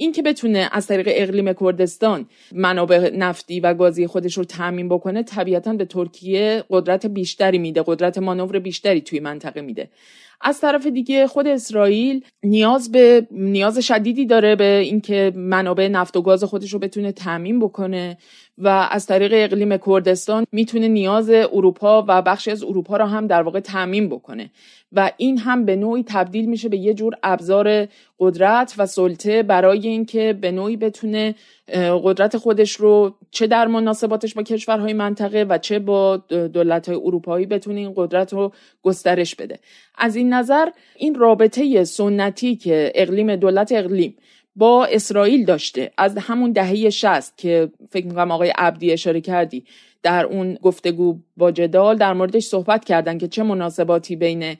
این 0.00 0.12
که 0.12 0.22
بتونه 0.22 0.68
از 0.72 0.86
طریق 0.86 1.08
اقلیم 1.10 1.52
کردستان 1.52 2.26
منابع 2.52 3.10
نفتی 3.16 3.60
و 3.60 3.74
گازی 3.74 4.06
خودش 4.06 4.38
رو 4.38 4.44
تعمین 4.44 4.88
بکنه 4.88 5.22
طبیعتا 5.22 5.72
به 5.72 5.84
ترکیه 5.84 6.64
قدرت 6.70 7.06
بیشتری 7.06 7.58
میده 7.58 7.82
قدرت 7.86 8.18
مانور 8.18 8.58
بیشتری 8.58 9.00
توی 9.00 9.20
منطقه 9.20 9.60
میده. 9.60 9.90
از 10.40 10.60
طرف 10.60 10.86
دیگه 10.86 11.26
خود 11.26 11.46
اسرائیل 11.46 12.24
نیاز 12.42 12.92
به 12.92 13.26
نیاز 13.30 13.78
شدیدی 13.78 14.26
داره 14.26 14.56
به 14.56 14.78
اینکه 14.78 15.32
منابع 15.36 15.88
نفت 15.88 16.16
و 16.16 16.22
گاز 16.22 16.44
خودش 16.44 16.72
رو 16.72 16.78
بتونه 16.78 17.12
تامین 17.12 17.60
بکنه. 17.60 18.18
و 18.60 18.88
از 18.90 19.06
طریق 19.06 19.32
اقلیم 19.34 19.76
کردستان 19.76 20.46
می‌تونه 20.52 20.88
نیاز 20.88 21.30
اروپا 21.30 22.04
و 22.08 22.22
بخشی 22.22 22.50
از 22.50 22.62
اروپا 22.62 22.96
رو 22.96 23.04
هم 23.04 23.26
در 23.26 23.42
واقع 23.42 23.60
تعمین 23.60 24.08
بکنه. 24.08 24.50
و 24.92 25.12
این 25.16 25.38
هم 25.38 25.64
به 25.64 25.76
نوعی 25.76 26.04
تبدیل 26.06 26.46
میشه 26.46 26.68
به 26.68 26.76
یه 26.76 26.94
جور 26.94 27.14
ابزار 27.22 27.88
قدرت 28.18 28.74
و 28.78 28.86
سلطه 28.86 29.42
برای 29.42 29.88
اینکه 29.88 30.38
به 30.40 30.50
نوعی 30.50 30.76
بتونه 30.76 31.34
قدرت 32.02 32.36
خودش 32.36 32.72
رو 32.72 33.14
چه 33.30 33.46
در 33.46 33.66
مناسباتش 33.66 34.34
با 34.34 34.42
کشورهای 34.42 34.92
منطقه 34.92 35.46
و 35.48 35.58
چه 35.58 35.78
با 35.78 36.16
دولتهای 36.28 36.96
اروپایی 36.96 37.46
بتونه 37.46 37.80
این 37.80 37.92
قدرت 37.96 38.32
رو 38.32 38.52
گسترش 38.82 39.34
بده. 39.34 39.58
از 39.98 40.16
این 40.16 40.32
نظر 40.32 40.68
این 40.96 41.14
رابطه 41.14 41.84
سنتی 41.84 42.56
که 42.56 42.92
اقلیم 42.94 43.36
دولت 43.36 43.72
اقلیم 43.72 44.16
با 44.60 44.84
اسرائیل 44.84 45.44
داشته. 45.44 45.90
از 45.98 46.18
همون 46.18 46.52
دهه 46.52 46.90
شست 46.90 47.38
که 47.38 47.70
فکر 47.90 48.06
می‌کنم 48.06 48.30
آقای 48.30 48.52
عبدی 48.58 48.92
اشاره 48.92 49.20
کردی 49.20 49.64
در 50.02 50.24
اون 50.24 50.54
گفتگو 50.54 51.18
با 51.36 51.50
جدال 51.50 51.96
در 51.96 52.12
موردش 52.12 52.44
صحبت 52.44 52.84
کردن 52.84 53.18
که 53.18 53.28
چه 53.28 53.42
مناسباتی 53.42 54.16
بین 54.16 54.56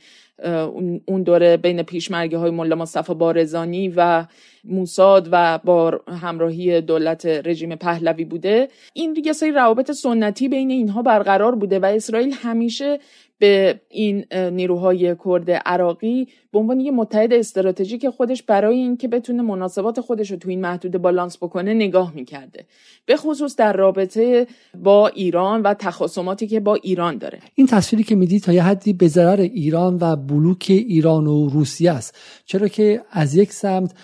اون 1.06 1.22
دوره 1.22 1.56
بین 1.56 1.82
پیشمرگه 1.82 2.38
های 2.38 2.50
ملا 2.50 2.76
مصطفی 2.76 3.14
بارزانی 3.14 3.88
و 3.96 4.26
موساد 4.64 5.28
و 5.32 5.58
با 5.64 6.00
همراهی 6.20 6.80
دولت 6.80 7.26
رژیم 7.26 7.76
پهلوی 7.76 8.24
بوده. 8.24 8.68
این 8.92 9.22
یه 9.24 9.32
سری 9.32 9.52
روابط 9.52 9.90
سنتی 9.90 10.48
بین 10.48 10.70
اینها 10.70 11.02
برقرار 11.02 11.54
بوده 11.54 11.78
و 11.78 11.84
اسرائیل 11.84 12.34
همیشه 12.42 12.98
به 13.40 13.80
این 13.88 14.24
نیروهای 14.32 15.16
کرد 15.24 15.50
عراقی 15.50 16.28
به 16.52 16.58
عنوان 16.58 16.80
یه 16.80 16.90
متحد 16.90 17.32
استراتژیک 17.32 18.08
خودش 18.08 18.42
برای 18.42 18.76
اینکه 18.76 19.08
بتونه 19.08 19.42
مناسبات 19.42 20.00
خودش 20.00 20.30
رو 20.30 20.36
تو 20.36 20.48
این 20.48 20.60
محدود 20.60 20.92
بالانس 20.92 21.36
بکنه 21.36 21.74
نگاه 21.74 22.12
می‌کرده. 22.14 22.64
به 23.06 23.16
خصوص 23.16 23.56
در 23.56 23.72
رابطه 23.72 24.46
با 24.82 25.08
ایران 25.08 25.62
و 25.62 25.74
تخاصماتی 25.74 26.46
که 26.46 26.60
با 26.60 26.74
ایران 26.74 27.18
داره. 27.18 27.38
این 27.54 27.66
تصویری 27.66 28.04
که 28.04 28.14
می‌دید 28.14 28.42
تا 28.42 28.52
یه 28.52 28.62
حدی 28.62 28.92
به 28.92 29.08
ضرر 29.08 29.40
ایران 29.40 29.98
و 30.00 30.16
بلوک 30.16 30.66
ایران 30.68 31.26
و 31.26 31.48
روسیه 31.48 31.92
است. 31.92 32.18
چرا 32.44 32.68
که 32.68 33.02
از 33.10 33.34
یک 33.34 33.52
سمت 33.52 33.94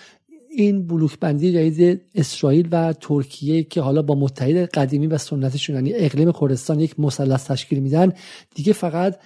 این 0.59 0.87
بلوک 0.87 1.19
بندی 1.19 1.53
جدید 1.53 2.01
اسرائیل 2.15 2.67
و 2.71 2.93
ترکیه 2.93 3.63
که 3.63 3.81
حالا 3.81 4.01
با 4.01 4.15
متحد 4.15 4.57
قدیمی 4.57 5.07
و 5.07 5.17
سنتشون 5.17 5.75
یعنی 5.75 5.93
اقلیم 5.95 6.31
کردستان 6.31 6.79
یک 6.79 6.99
مثلث 6.99 7.47
تشکیل 7.47 7.79
میدن 7.79 8.13
دیگه 8.55 8.73
فقط 8.73 9.19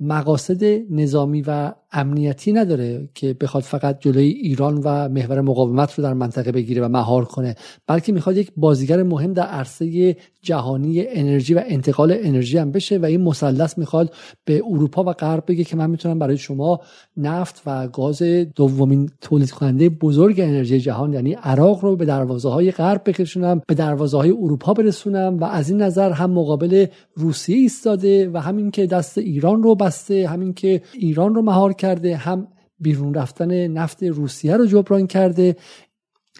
مقاصد 0.00 0.64
نظامی 0.90 1.42
و 1.46 1.72
امنیتی 1.92 2.52
نداره 2.52 3.08
که 3.14 3.34
بخواد 3.34 3.62
فقط 3.62 4.00
جلوی 4.00 4.24
ایران 4.24 4.80
و 4.84 5.08
محور 5.08 5.40
مقاومت 5.40 5.94
رو 5.94 6.04
در 6.04 6.12
منطقه 6.14 6.52
بگیره 6.52 6.82
و 6.82 6.88
مهار 6.88 7.24
کنه 7.24 7.54
بلکه 7.86 8.12
می‌خواد 8.12 8.36
یک 8.36 8.52
بازیگر 8.56 9.02
مهم 9.02 9.32
در 9.32 9.42
عرصه 9.42 10.16
جهانی 10.42 11.04
انرژی 11.08 11.54
و 11.54 11.62
انتقال 11.66 12.16
انرژی 12.20 12.58
هم 12.58 12.72
بشه 12.72 12.98
و 12.98 13.04
این 13.04 13.20
مثلث 13.20 13.78
می‌خواد 13.78 14.14
به 14.44 14.62
اروپا 14.66 15.04
و 15.04 15.12
غرب 15.12 15.44
بگه 15.46 15.64
که 15.64 15.76
من 15.76 15.90
می‌تونم 15.90 16.18
برای 16.18 16.36
شما 16.36 16.80
نفت 17.16 17.62
و 17.66 17.88
گاز 17.88 18.22
دومین 18.54 19.10
تولید 19.20 19.50
کننده 19.50 19.88
بزرگ 19.88 20.40
انرژی 20.40 20.80
جهان 20.80 21.12
یعنی 21.12 21.32
عراق 21.32 21.84
رو 21.84 21.96
به 21.96 22.04
دروازه 22.04 22.48
های 22.48 22.70
غرب 22.70 23.02
بکشونم 23.06 23.62
به 23.66 23.74
دروازه 23.74 24.16
های 24.16 24.30
اروپا 24.30 24.74
برسونم 24.74 25.38
و 25.38 25.44
از 25.44 25.70
این 25.70 25.82
نظر 25.82 26.12
هم 26.12 26.30
مقابل 26.30 26.86
روسیه 27.14 27.56
ایستاده 27.56 28.30
و 28.30 28.38
همین 28.38 28.70
که 28.70 28.86
دست 28.86 29.18
ایران 29.18 29.62
رو 29.62 29.74
بسته 29.84 30.28
همین 30.28 30.54
که 30.54 30.82
ایران 30.92 31.34
رو 31.34 31.42
مهار 31.42 31.72
کرده 31.72 32.16
هم 32.16 32.48
بیرون 32.78 33.14
رفتن 33.14 33.66
نفت 33.66 34.02
روسیه 34.02 34.56
رو 34.56 34.66
جبران 34.66 35.06
کرده. 35.06 35.56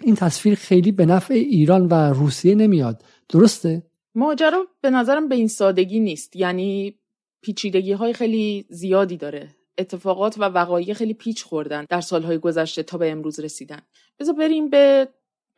این 0.01 0.15
تصویر 0.15 0.55
خیلی 0.55 0.91
به 0.91 1.05
نفع 1.05 1.33
ایران 1.33 1.87
و 1.87 1.93
روسیه 1.93 2.55
نمیاد. 2.55 3.03
درسته؟ 3.29 3.83
ماجرا 4.15 4.65
به 4.81 4.89
نظرم 4.89 5.29
به 5.29 5.35
این 5.35 5.47
سادگی 5.47 5.99
نیست. 5.99 6.35
یعنی 6.35 6.95
پیچیدگی 7.41 7.91
های 7.91 8.13
خیلی 8.13 8.65
زیادی 8.69 9.17
داره. 9.17 9.49
اتفاقات 9.77 10.37
و 10.37 10.43
وقایع 10.43 10.93
خیلی 10.93 11.13
پیچ 11.13 11.43
خوردن 11.43 11.85
در 11.89 12.01
سالهای 12.01 12.37
گذشته 12.37 12.83
تا 12.83 12.97
به 12.97 13.11
امروز 13.11 13.39
رسیدن. 13.39 13.79
بذار 14.19 14.35
بریم 14.35 14.69
به 14.69 15.07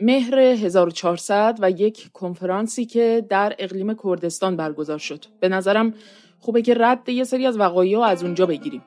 مهر 0.02 0.40
1400 0.40 1.58
و 1.62 1.72
یک 1.72 2.10
کنفرانسی 2.14 2.86
که 2.86 3.26
در 3.30 3.56
اقلیم 3.60 3.96
کردستان 4.04 4.56
برگزار 4.56 4.98
شد. 4.98 5.26
به 5.40 5.50
نظرم 5.50 5.94
خوبه 6.40 6.62
که 6.62 6.74
رد 6.74 7.10
یه 7.10 7.24
سری 7.24 7.46
از 7.46 7.60
وقایع 7.60 8.00
از 8.00 8.24
اونجا 8.24 8.46
بگیریم. 8.46 8.84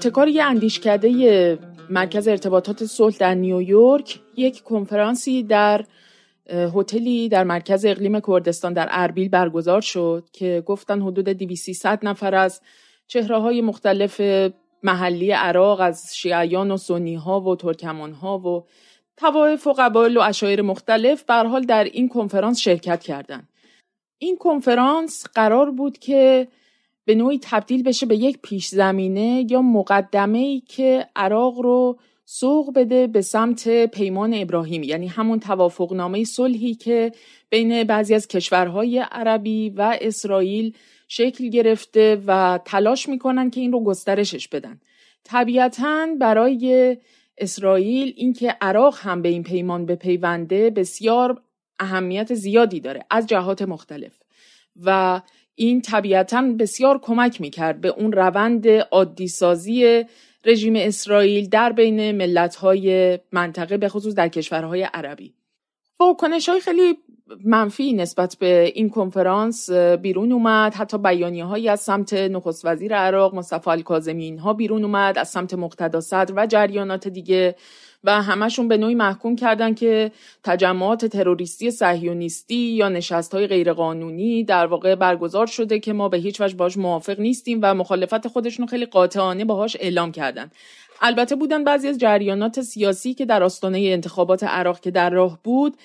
ابتکار 0.00 0.28
یه 0.28 0.44
اندیشکده 0.44 1.58
مرکز 1.90 2.28
ارتباطات 2.28 2.84
صلح 2.84 3.16
در 3.18 3.34
نیویورک 3.34 4.20
یک 4.36 4.62
کنفرانسی 4.62 5.42
در 5.42 5.84
هتلی 6.74 7.28
در 7.28 7.44
مرکز 7.44 7.84
اقلیم 7.84 8.20
کردستان 8.20 8.72
در 8.72 8.88
اربیل 8.90 9.28
برگزار 9.28 9.80
شد 9.80 10.24
که 10.32 10.62
گفتن 10.66 11.02
حدود 11.02 11.28
2300 11.28 11.98
نفر 12.02 12.34
از 12.34 12.60
چهره 13.06 13.38
های 13.38 13.60
مختلف 13.60 14.20
محلی 14.82 15.30
عراق 15.30 15.80
از 15.80 16.16
شیعیان 16.16 16.70
و 16.70 16.76
سنی 16.76 17.14
ها 17.14 17.40
و 17.40 17.56
ترکمان 17.56 18.12
ها 18.12 18.38
و 18.38 18.66
توایف 19.16 19.66
و 19.66 19.72
قبایل 19.78 20.16
و 20.16 20.20
اشایر 20.20 20.62
مختلف 20.62 21.24
بر 21.24 21.46
حال 21.46 21.62
در 21.62 21.84
این 21.84 22.08
کنفرانس 22.08 22.58
شرکت 22.58 23.02
کردند. 23.02 23.48
این 24.18 24.36
کنفرانس 24.36 25.26
قرار 25.34 25.70
بود 25.70 25.98
که 25.98 26.48
به 27.10 27.16
نوعی 27.16 27.38
تبدیل 27.42 27.82
بشه 27.82 28.06
به 28.06 28.16
یک 28.16 28.38
پیش 28.42 28.66
زمینه 28.66 29.46
یا 29.50 29.62
مقدمه 29.62 30.38
ای 30.38 30.60
که 30.60 31.06
عراق 31.16 31.58
رو 31.58 31.98
سوق 32.24 32.74
بده 32.74 33.06
به 33.06 33.22
سمت 33.22 33.86
پیمان 33.86 34.34
ابراهیمی. 34.34 34.86
یعنی 34.86 35.06
همون 35.06 35.40
توافقنامه 35.40 36.24
صلحی 36.24 36.74
که 36.74 37.12
بین 37.48 37.84
بعضی 37.84 38.14
از 38.14 38.28
کشورهای 38.28 38.98
عربی 38.98 39.70
و 39.70 39.98
اسرائیل 40.00 40.74
شکل 41.08 41.48
گرفته 41.48 42.22
و 42.26 42.60
تلاش 42.64 43.08
می‌کنن 43.08 43.50
که 43.50 43.60
این 43.60 43.72
رو 43.72 43.84
گسترشش 43.84 44.48
بدن. 44.48 44.80
طبیعتا 45.24 46.06
برای 46.20 46.96
اسرائیل 47.38 48.14
اینکه 48.16 48.56
عراق 48.60 48.98
هم 49.00 49.22
به 49.22 49.28
این 49.28 49.42
پیمان 49.42 49.86
بپیونده 49.86 50.70
بسیار 50.70 51.42
اهمیت 51.78 52.34
زیادی 52.34 52.80
داره 52.80 53.04
از 53.10 53.26
جهات 53.26 53.62
مختلف. 53.62 54.12
و 54.84 55.20
این 55.54 55.80
طبیعتا 55.80 56.42
بسیار 56.58 56.98
کمک 56.98 57.40
می‌کرد 57.40 57.80
به 57.80 57.88
اون 57.88 58.12
روند 58.12 58.68
عادی 58.68 59.28
سازی 59.28 60.04
رژیم 60.44 60.76
اسرائیل 60.76 61.48
در 61.48 61.72
بین 61.72 62.12
ملت‌های 62.12 63.18
منطقه 63.32 63.76
به 63.76 63.88
خصوص 63.88 64.14
در 64.14 64.28
کشورهای 64.28 64.82
عربی. 64.82 65.34
واکنش 66.00 66.48
های 66.48 66.60
خیلی 66.60 66.98
منفی 67.44 67.92
نسبت 67.92 68.36
به 68.40 68.72
این 68.74 68.88
کنفرانس 68.88 69.70
بیرون 70.02 70.32
اومد. 70.32 70.74
حتی 70.74 70.98
بیانیه 70.98 71.44
هایی 71.44 71.68
از 71.68 71.80
سمت 71.80 72.12
نخست 72.14 72.64
وزیر 72.64 72.96
عراق 72.96 73.34
مصطفی 73.34 73.70
الکاظمی 73.70 74.24
اینها 74.24 74.52
بیرون 74.52 74.84
اومد. 74.84 75.18
از 75.18 75.28
سمت 75.28 75.54
مقتدا 75.54 76.00
صدر 76.00 76.34
و 76.36 76.46
جریانات 76.46 77.08
دیگه 77.08 77.56
و 78.04 78.22
همشون 78.22 78.68
به 78.68 78.76
نوعی 78.76 78.94
محکوم 78.94 79.36
کردن 79.36 79.74
که 79.74 80.12
تجمعات 80.44 81.06
تروریستی 81.06 81.70
صهیونیستی 81.70 82.54
یا 82.54 82.88
نشست 82.88 83.34
های 83.34 83.46
غیرقانونی 83.46 84.44
در 84.44 84.66
واقع 84.66 84.94
برگزار 84.94 85.46
شده 85.46 85.78
که 85.78 85.92
ما 85.92 86.08
به 86.08 86.18
هیچ 86.18 86.40
وجه 86.40 86.56
باش 86.56 86.76
موافق 86.76 87.20
نیستیم 87.20 87.58
و 87.62 87.74
مخالفت 87.74 88.28
خودشون 88.28 88.66
خیلی 88.66 88.86
قاطعانه 88.86 89.44
باهاش 89.44 89.76
اعلام 89.80 90.12
کردن. 90.12 90.50
البته 91.00 91.36
بودن 91.36 91.64
بعضی 91.64 91.88
از 91.88 91.98
جریانات 91.98 92.60
سیاسی 92.60 93.14
که 93.14 93.24
در 93.26 93.42
آستانه 93.42 93.78
انتخابات 93.78 94.44
عراق 94.44 94.80
که 94.80 94.90
در 94.90 95.10
راه 95.10 95.38
بود 95.44 95.76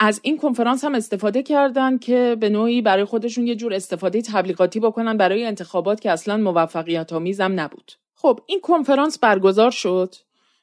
از 0.00 0.20
این 0.22 0.38
کنفرانس 0.38 0.84
هم 0.84 0.94
استفاده 0.94 1.42
کردن 1.42 1.98
که 1.98 2.36
به 2.40 2.48
نوعی 2.48 2.82
برای 2.82 3.04
خودشون 3.04 3.46
یه 3.46 3.54
جور 3.54 3.74
استفاده 3.74 4.22
تبلیغاتی 4.22 4.80
بکنن 4.80 5.16
برای 5.16 5.44
انتخابات 5.44 6.00
که 6.00 6.10
اصلا 6.10 6.36
موفقیت 6.36 7.12
آمیزم 7.12 7.60
نبود. 7.60 7.92
خب 8.14 8.40
این 8.46 8.60
کنفرانس 8.60 9.18
برگزار 9.18 9.70
شد؟ 9.70 10.14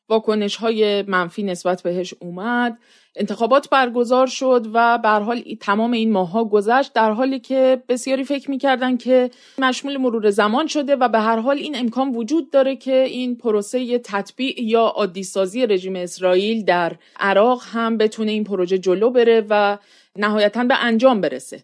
واکنش 0.10 0.56
های 0.56 1.02
منفی 1.02 1.44
نسبت 1.44 1.82
بهش 1.82 2.14
اومد. 2.20 2.78
انتخابات 3.16 3.70
برگزار 3.70 4.28
شد 4.28 4.68
و 4.74 4.98
به 4.98 5.10
حال 5.10 5.44
تمام 5.60 5.92
این 5.92 6.12
ماها 6.12 6.46
گذشت 6.46 6.94
در 6.94 7.12
حالی 7.12 7.40
که 7.40 7.84
بسیاری 7.90 8.24
فکر 8.24 8.52
می‌کردن 8.52 8.98
که 8.98 9.32
مشمول 9.58 9.98
مرور 9.98 10.30
زمان 10.30 10.68
شده 10.68 10.96
و 10.96 11.08
به 11.08 11.20
هر 11.20 11.40
حال 11.40 11.58
این 11.58 11.78
امکان 11.78 12.16
وجود 12.16 12.52
داره 12.52 12.76
که 12.76 13.04
این 13.04 13.36
پروسه 13.36 14.00
تطبیع 14.00 14.64
یا 14.64 14.82
عادی 14.82 15.24
سازی 15.24 15.68
رژیم 15.68 15.96
اسرائیل 15.96 16.66
در 16.66 16.96
عراق 17.20 17.64
هم 17.66 17.98
بتونه 17.98 18.32
این 18.32 18.44
پروژه 18.44 18.78
جلو 18.78 19.10
بره 19.10 19.46
و 19.50 19.78
نهایتا 20.16 20.64
به 20.64 20.84
انجام 20.84 21.22
برسه. 21.22 21.64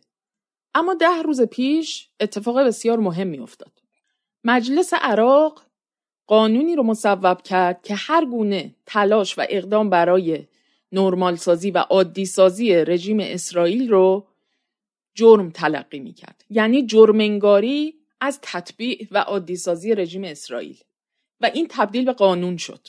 اما 0.76 0.94
ده 0.94 1.22
روز 1.26 1.42
پیش 1.42 2.10
اتفاق 2.20 2.60
بسیار 2.60 3.00
مهمی 3.00 3.40
افتاد 3.40 3.72
مجلس 4.44 4.94
عراق 5.02 5.65
قانونی 6.28 6.76
رو 6.76 6.84
مصوب 6.84 7.42
کرد 7.42 7.84
که 7.84 7.96
هر 7.96 8.26
گونه 8.26 8.76
تلاش 8.86 9.38
و 9.38 9.46
اقدام 9.50 9.90
برای 9.90 10.48
نرمال 10.92 11.36
سازی 11.36 11.72
و 11.72 11.78
عادی 11.78 12.26
سازی 12.26 12.76
رژیم 12.76 13.20
اسرائیل 13.20 13.90
رو 13.90 14.28
جرم 15.16 15.50
تلقی 15.50 16.00
می 16.00 16.14
کرد. 16.14 16.44
یعنی 16.50 16.86
جرمنگاری 16.86 17.96
از 18.22 18.40
تطبیع 18.42 19.08
و 19.12 19.18
عادی 19.18 19.56
سازی 19.56 19.96
رژیم 19.96 20.24
اسرائیل 20.24 20.78
و 21.42 21.52
این 21.54 21.68
تبدیل 21.70 22.06
به 22.06 22.14
قانون 22.14 22.58
شد. 22.58 22.88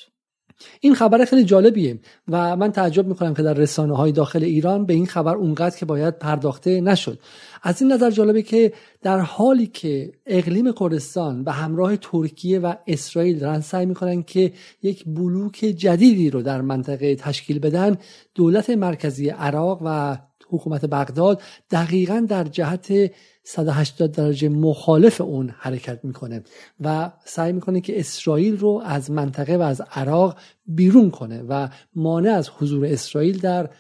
این 0.80 0.94
خبر 0.94 1.24
خیلی 1.24 1.44
جالبیه 1.44 1.98
و 2.28 2.56
من 2.56 2.72
تعجب 2.72 3.06
می‌کنم 3.06 3.34
که 3.34 3.42
در 3.42 3.54
رسانه 3.54 3.96
های 3.96 4.12
داخل 4.12 4.44
ایران 4.44 4.86
به 4.86 4.94
این 4.94 5.06
خبر 5.06 5.34
اونقدر 5.34 5.76
که 5.76 5.86
باید 5.86 6.18
پرداخته 6.18 6.80
نشد. 6.80 7.18
از 7.62 7.82
این 7.82 7.92
نظر 7.92 8.10
جالبه 8.10 8.42
که 8.42 8.72
در 9.02 9.18
حالی 9.18 9.66
که 9.66 10.12
اقلیم 10.26 10.72
کردستان 10.72 11.44
به 11.44 11.52
همراه 11.52 11.96
ترکیه 11.96 12.58
و 12.58 12.74
اسرائیل 12.86 13.38
دارن 13.38 13.60
سعی 13.60 13.86
می‌کنن 13.86 14.22
که 14.22 14.52
یک 14.82 15.04
بلوک 15.06 15.56
جدیدی 15.56 16.30
رو 16.30 16.42
در 16.42 16.60
منطقه 16.60 17.14
تشکیل 17.14 17.58
بدن 17.58 17.96
دولت 18.34 18.70
مرکزی 18.70 19.28
عراق 19.28 19.82
و 19.84 20.18
حکومت 20.48 20.84
بغداد 20.84 21.42
دقیقا 21.70 22.26
در 22.28 22.44
جهت 22.44 23.12
180 23.44 24.12
درجه 24.12 24.48
مخالف 24.48 25.20
اون 25.20 25.54
حرکت 25.58 26.04
می‌کنه 26.04 26.42
و 26.80 27.12
سعی 27.24 27.52
می‌کنه 27.52 27.80
که 27.80 28.00
اسرائیل 28.00 28.58
رو 28.58 28.82
از 28.84 29.10
منطقه 29.10 29.56
و 29.56 29.62
از 29.62 29.82
عراق 29.92 30.38
بیرون 30.66 31.10
کنه 31.10 31.42
و 31.48 31.68
مانع 31.94 32.30
از 32.30 32.48
حضور 32.48 32.86
اسرائیل 32.86 33.38
در 33.38 33.70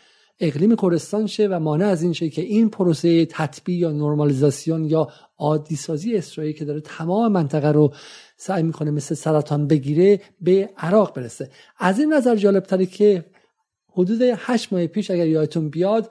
اقلیم 0.40 0.76
کردستان 0.76 1.26
شه 1.26 1.46
و 1.46 1.60
مانع 1.60 1.86
از 1.86 2.02
این 2.02 2.12
شه 2.12 2.28
که 2.28 2.42
این 2.42 2.70
پروسه 2.70 3.26
تطبیع 3.26 3.78
یا 3.78 3.90
نرمالیزاسیون 3.90 4.84
یا 4.84 5.08
عادی 5.38 5.76
سازی 5.76 6.16
اسرائیل 6.16 6.56
که 6.56 6.64
داره 6.64 6.80
تمام 6.80 7.32
منطقه 7.32 7.68
رو 7.68 7.94
سعی 8.36 8.62
می‌کنه 8.62 8.90
مثل 8.90 9.14
سرطان 9.14 9.66
بگیره 9.66 10.20
به 10.40 10.70
عراق 10.76 11.14
برسه. 11.14 11.50
از 11.78 11.98
این 11.98 12.12
نظر 12.12 12.36
جالب 12.36 12.90
که 12.90 13.24
حدود 13.92 14.22
هشت 14.22 14.72
ماه 14.72 14.86
پیش 14.86 15.10
اگر 15.10 15.26
یادتون 15.26 15.68
بیاد 15.68 16.10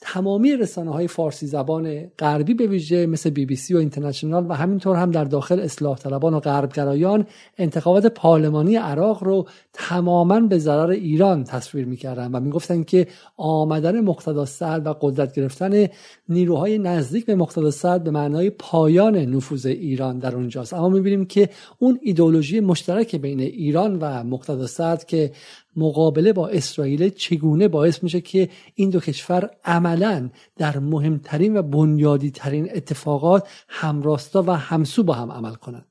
تمامی 0.00 0.56
رسانه 0.56 0.92
های 0.92 1.08
فارسی 1.08 1.46
زبان 1.46 2.06
غربی 2.18 2.54
به 2.54 2.66
ویژه 2.66 3.06
مثل 3.06 3.30
بی 3.30 3.46
بی 3.46 3.56
سی 3.56 3.74
و 3.74 3.78
اینترنشنال 3.78 4.46
و 4.48 4.52
همینطور 4.52 4.96
هم 4.96 5.10
در 5.10 5.24
داخل 5.24 5.60
اصلاح 5.60 5.98
طلبان 5.98 6.34
و 6.34 6.40
غربگرایان 6.40 7.26
انتخابات 7.58 8.06
پارلمانی 8.06 8.76
عراق 8.76 9.24
رو 9.24 9.48
تماما 9.72 10.40
به 10.40 10.58
ضرر 10.58 10.90
ایران 10.90 11.44
تصویر 11.44 11.84
می‌کردن 11.84 12.30
و 12.32 12.40
می‌گفتن 12.40 12.82
که 12.82 13.06
آمدن 13.36 14.00
مقتدا 14.00 14.46
و 14.84 14.94
قدرت 15.00 15.34
گرفتن 15.34 15.86
نیروهای 16.28 16.78
نزدیک 16.78 17.26
به 17.26 17.34
مقتدا 17.34 17.98
به 17.98 18.10
معنای 18.10 18.50
پایان 18.50 19.16
نفوذ 19.16 19.66
ایران 19.66 20.18
در 20.18 20.36
اونجاست. 20.36 20.74
اما 20.74 20.88
می‌بینیم 20.88 21.24
که 21.24 21.48
اون 21.78 21.98
ایدولوژی 22.02 22.60
مشترک 22.60 23.16
بین 23.16 23.40
ایران 23.40 23.98
و 24.00 24.24
مقتدا 24.24 24.96
که 24.96 25.32
مقابله 25.76 26.32
با 26.32 26.48
اسرائیل 26.48 27.08
چگونه 27.08 27.68
باعث 27.68 28.02
میشه 28.02 28.20
که 28.20 28.48
این 28.74 28.90
دو 28.90 29.00
کشور 29.00 29.50
عملا 29.64 30.30
در 30.56 30.78
مهمترین 30.78 31.56
و 31.56 31.62
بنیادی 31.62 32.30
ترین 32.30 32.68
اتفاقات 32.74 33.48
همراستا 33.68 34.42
و 34.42 34.50
همسو 34.50 35.02
با 35.02 35.14
هم 35.14 35.32
عمل 35.32 35.54
کنند؟ 35.54 35.86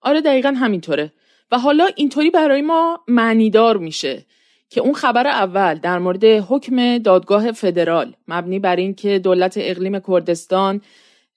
آره 0.00 0.20
دقیقا 0.20 0.48
همینطوره. 0.48 1.12
و 1.52 1.58
حالا 1.58 1.88
اینطوری 1.96 2.30
برای 2.30 2.62
ما 2.62 3.00
معنیدار 3.08 3.76
میشه 3.76 4.26
که 4.68 4.80
اون 4.80 4.94
خبر 4.94 5.26
اول 5.26 5.74
در 5.74 5.98
مورد 5.98 6.24
حکم 6.24 6.98
دادگاه 6.98 7.52
فدرال 7.52 8.14
مبنی 8.28 8.58
بر 8.58 8.76
اینکه 8.76 9.18
دولت 9.18 9.54
اقلیم 9.56 10.00
کردستان 10.00 10.80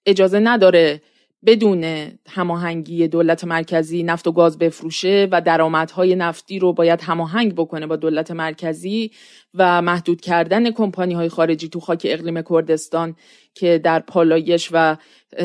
اجازه 0.06 0.40
نداره 0.40 1.02
بدون 1.46 2.12
هماهنگی 2.30 3.08
دولت 3.08 3.44
مرکزی 3.44 4.04
نفت 4.04 4.28
و 4.28 4.32
گاز 4.32 4.58
بفروشه 4.58 5.28
و 5.32 5.42
درآمدهای 5.42 6.16
نفتی 6.16 6.60
رو 6.60 6.74
باید 6.74 7.02
هماهنگ 7.02 7.56
بکنه 7.56 7.88
با 7.88 7.96
دولت 7.96 8.32
مرکزی 8.32 9.12
و 9.54 9.82
محدود 9.82 10.22
کردن 10.22 10.72
کمپانی 10.72 11.14
های 11.14 11.30
خارجی 11.30 11.70
تو 11.70 11.80
خاک 11.80 12.08
اقلیم 12.10 12.42
کردستان 12.42 13.16
که 13.54 13.78
در 13.78 14.00
پالایش 14.00 14.70
و 14.72 14.98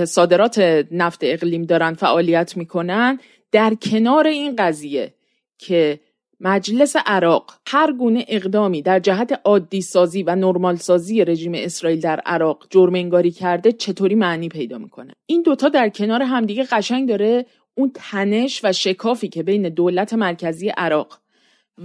صادرات 0.04 0.58
نفت 0.90 1.20
اقلیم 1.22 1.62
دارن 1.62 1.94
فعالیت 1.94 2.56
می‌کنن 2.56 3.18
در 3.52 3.74
کنار 3.74 4.26
این 4.26 4.56
قضیه 4.56 5.14
که 5.58 6.00
مجلس 6.40 6.96
عراق 7.06 7.54
هر 7.66 7.92
گونه 7.92 8.24
اقدامی 8.28 8.82
در 8.82 9.00
جهت 9.00 9.40
عادی 9.44 9.80
سازی 9.80 10.22
و 10.22 10.34
نرمال 10.34 10.76
سازی 10.76 11.24
رژیم 11.24 11.52
اسرائیل 11.54 12.00
در 12.00 12.20
عراق 12.20 12.66
جرم 12.70 12.94
انگاری 12.94 13.30
کرده 13.30 13.72
چطوری 13.72 14.14
معنی 14.14 14.48
پیدا 14.48 14.78
می‌کنه؟ 14.78 15.12
این 15.26 15.42
دوتا 15.42 15.68
در 15.68 15.88
کنار 15.88 16.22
همدیگه 16.22 16.64
قشنگ 16.64 17.08
داره 17.08 17.46
اون 17.74 17.90
تنش 17.94 18.60
و 18.64 18.72
شکافی 18.72 19.28
که 19.28 19.42
بین 19.42 19.68
دولت 19.68 20.14
مرکزی 20.14 20.68
عراق 20.68 21.20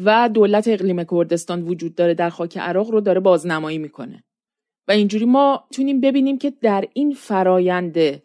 و 0.05 0.29
دولت 0.33 0.67
اقلیم 0.67 1.03
کردستان 1.03 1.61
وجود 1.61 1.95
داره 1.95 2.13
در 2.13 2.29
خاک 2.29 2.57
عراق 2.57 2.89
رو 2.89 3.01
داره 3.01 3.19
بازنمایی 3.19 3.77
می‌کنه. 3.77 4.23
و 4.87 4.91
اینجوری 4.91 5.25
ما 5.25 5.63
تونیم 5.73 6.01
ببینیم 6.01 6.37
که 6.37 6.53
در 6.61 6.85
این 6.93 7.13
فرایند 7.13 8.21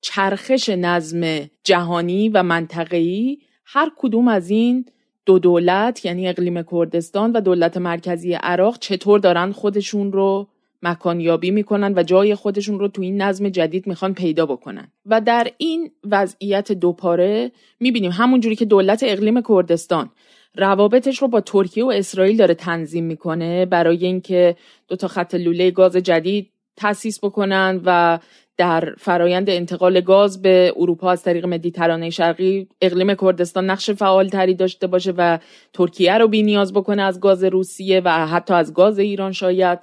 چرخش 0.00 0.68
نظم 0.68 1.50
جهانی 1.64 2.28
و 2.28 2.42
منطقه‌ای 2.42 3.38
هر 3.64 3.90
کدوم 3.96 4.28
از 4.28 4.50
این 4.50 4.86
دو 5.26 5.38
دولت 5.38 6.04
یعنی 6.04 6.28
اقلیم 6.28 6.62
کردستان 6.62 7.32
و 7.32 7.40
دولت 7.40 7.76
مرکزی 7.76 8.32
عراق 8.32 8.78
چطور 8.78 9.20
دارن 9.20 9.52
خودشون 9.52 10.12
رو 10.12 10.48
مکانیابی 10.82 11.50
می‌کنن 11.50 11.94
و 11.96 12.02
جای 12.02 12.34
خودشون 12.34 12.78
رو 12.78 12.88
تو 12.88 13.02
این 13.02 13.22
نظم 13.22 13.48
جدید 13.48 13.86
می‌خوان 13.86 14.14
پیدا 14.14 14.46
بکنن؟ 14.46 14.92
و 15.06 15.20
در 15.20 15.50
این 15.58 15.90
وضعیت 16.10 16.72
دوپاره 16.72 17.52
می‌بینیم 17.80 18.10
همونجوری 18.10 18.56
که 18.56 18.64
دولت 18.64 19.02
اقلیم 19.06 19.42
کردستان 19.42 20.10
روابطش 20.56 21.22
رو 21.22 21.28
با 21.28 21.40
ترکیه 21.40 21.84
و 21.84 21.88
اسرائیل 21.88 22.36
داره 22.36 22.54
تنظیم 22.54 23.04
می‌کنه 23.04 23.66
برای 23.66 24.06
اینکه 24.06 24.56
دو 24.88 24.96
تا 24.96 25.08
خط 25.08 25.34
لوله 25.34 25.70
گاز 25.70 25.96
جدید 25.96 26.50
تأسیس 26.76 27.24
بکنن 27.24 27.80
و 27.84 28.18
در 28.56 28.94
فرایند 28.98 29.50
انتقال 29.50 30.00
گاز 30.00 30.42
به 30.42 30.72
اروپا 30.76 31.10
از 31.10 31.22
طریق 31.22 31.46
مدیترانه 31.46 32.10
شرقی 32.10 32.68
اقلیم 32.80 33.14
کردستان 33.14 33.70
نقش 33.70 33.90
فعال 33.90 34.28
تری 34.28 34.54
داشته 34.54 34.86
باشه 34.86 35.12
و 35.16 35.38
ترکیه 35.72 36.18
رو 36.18 36.28
بی 36.28 36.42
نیاز 36.42 36.72
بکنه 36.72 37.02
از 37.02 37.20
گاز 37.20 37.44
روسیه 37.44 38.02
و 38.04 38.26
حتی 38.26 38.54
از 38.54 38.74
گاز 38.74 38.98
ایران 38.98 39.32
شاید. 39.32 39.78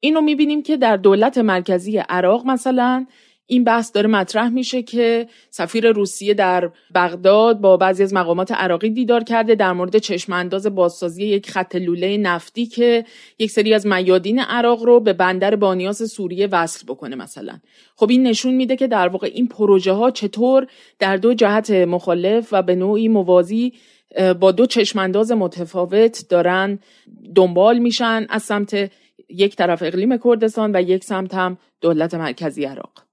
این 0.00 0.14
رو 0.14 0.20
می‌بینیم 0.20 0.62
که 0.62 0.76
در 0.76 0.96
دولت 0.96 1.38
مرکزی 1.38 1.98
عراق 1.98 2.46
مثلا 2.46 3.06
این 3.46 3.64
بحث 3.64 3.92
داره 3.94 4.08
مطرح 4.08 4.48
میشه 4.48 4.82
که 4.82 5.28
سفیر 5.50 5.92
روسیه 5.92 6.34
در 6.34 6.70
بغداد 6.94 7.60
با 7.60 7.76
بعضی 7.76 8.02
از 8.02 8.14
مقامات 8.14 8.52
عراقی 8.52 8.90
دیدار 8.90 9.24
کرده 9.24 9.54
در 9.54 9.72
مورد 9.72 9.98
چشم 9.98 10.32
انداز 10.32 10.66
بازسازی 10.66 11.24
یک 11.24 11.50
خط 11.50 11.76
لوله 11.76 12.16
نفتی 12.16 12.66
که 12.66 13.04
یک 13.38 13.50
سری 13.50 13.74
از 13.74 13.86
میادین 13.86 14.38
عراق 14.38 14.82
رو 14.82 15.00
به 15.00 15.12
بندر 15.12 15.56
بانیاس 15.56 16.02
سوریه 16.02 16.46
وصل 16.46 16.86
بکنه 16.88 17.16
مثلا. 17.16 17.58
خب 17.96 18.10
این 18.10 18.22
نشون 18.22 18.54
میده 18.54 18.76
که 18.76 18.86
در 18.86 19.08
واقع 19.08 19.30
این 19.34 19.48
پروژه 19.48 19.92
ها 19.92 20.10
چطور 20.10 20.66
در 20.98 21.16
دو 21.16 21.34
جهت 21.34 21.70
مخالف 21.70 22.48
و 22.52 22.62
به 22.62 22.74
نوعی 22.74 23.08
موازی 23.08 23.72
با 24.40 24.52
دو 24.52 24.66
چشمانداز 24.66 25.32
متفاوت 25.32 26.28
دارن 26.28 26.78
دنبال 27.34 27.78
میشن 27.78 28.26
از 28.28 28.42
سمت 28.42 28.90
یک 29.28 29.56
طرف 29.56 29.82
اقلیم 29.82 30.18
کردستان 30.18 30.76
و 30.76 30.82
یک 30.82 31.04
سمت 31.04 31.34
هم 31.34 31.58
دولت 31.80 32.14
مرکزی 32.14 32.64
عراق. 32.64 33.05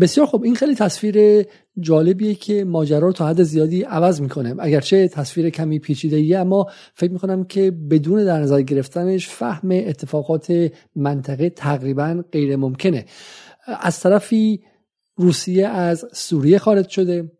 بسیار 0.00 0.26
خب 0.26 0.42
این 0.42 0.54
خیلی 0.54 0.74
تصویر 0.74 1.46
جالبیه 1.80 2.34
که 2.34 2.64
ماجرا 2.64 2.98
رو 2.98 3.12
تا 3.12 3.28
حد 3.28 3.42
زیادی 3.42 3.82
عوض 3.82 4.20
می‌کنه. 4.20 4.54
اگرچه 4.58 5.08
تصویر 5.08 5.50
کمی 5.50 5.78
پیچیده 5.78 6.16
ایه 6.16 6.38
اما 6.38 6.66
فکر 6.94 7.12
می‌کنم 7.12 7.44
که 7.44 7.70
بدون 7.70 8.24
در 8.24 8.40
نظر 8.40 8.62
گرفتنش 8.62 9.28
فهم 9.28 9.68
اتفاقات 9.70 10.72
منطقه 10.96 11.50
تقریبا 11.50 12.24
غیر 12.32 12.56
ممکنه 12.56 13.04
از 13.66 14.00
طرفی 14.00 14.60
روسیه 15.16 15.66
از 15.68 16.06
سوریه 16.12 16.58
خارج 16.58 16.88
شده. 16.88 17.32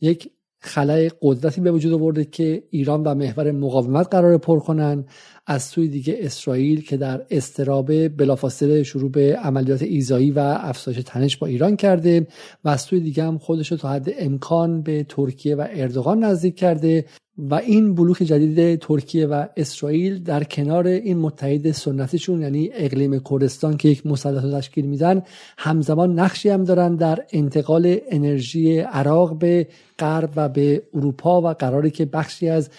یک 0.00 0.30
خلای 0.60 1.10
قدرتی 1.22 1.60
به 1.60 1.72
وجود 1.72 1.92
آورده 1.92 2.24
که 2.24 2.62
ایران 2.70 3.02
و 3.02 3.14
محور 3.14 3.50
مقاومت 3.50 4.08
قرار 4.10 4.38
پر 4.38 4.60
کنن. 4.60 5.04
از 5.46 5.62
سوی 5.62 5.88
دیگه 5.88 6.16
اسرائیل 6.20 6.82
که 6.82 6.96
در 6.96 7.22
استرابه 7.30 8.08
بلافاصله 8.08 8.82
شروع 8.82 9.10
به 9.10 9.36
عملیات 9.36 9.82
ایزایی 9.82 10.30
و 10.30 10.38
افزایش 10.38 11.00
تنش 11.06 11.36
با 11.36 11.46
ایران 11.46 11.76
کرده 11.76 12.26
و 12.64 12.68
از 12.68 12.80
سوی 12.80 13.00
دیگه 13.00 13.24
هم 13.24 13.38
خودش 13.38 13.72
رو 13.72 13.76
تا 13.76 13.88
حد 13.88 14.10
امکان 14.18 14.82
به 14.82 15.06
ترکیه 15.08 15.56
و 15.56 15.66
اردوغان 15.70 16.24
نزدیک 16.24 16.56
کرده 16.56 17.04
و 17.38 17.54
این 17.54 17.94
بلوک 17.94 18.22
جدید 18.22 18.78
ترکیه 18.78 19.26
و 19.26 19.46
اسرائیل 19.56 20.22
در 20.22 20.44
کنار 20.44 20.86
این 20.86 21.18
متحد 21.18 21.70
سنتیشون 21.70 22.42
یعنی 22.42 22.70
اقلیم 22.72 23.20
کردستان 23.30 23.76
که 23.76 23.88
یک 23.88 24.06
مسلط 24.06 24.54
تشکیل 24.54 24.86
میدن 24.86 25.22
همزمان 25.58 26.18
نقشی 26.18 26.48
هم 26.48 26.64
دارن 26.64 26.96
در 26.96 27.24
انتقال 27.32 27.96
انرژی 28.10 28.78
عراق 28.78 29.38
به 29.38 29.66
غرب 29.98 30.30
و 30.36 30.48
به 30.48 30.82
اروپا 30.94 31.40
و 31.40 31.46
قراری 31.48 31.90
که 31.90 32.04
بخشی 32.04 32.48
از 32.48 32.70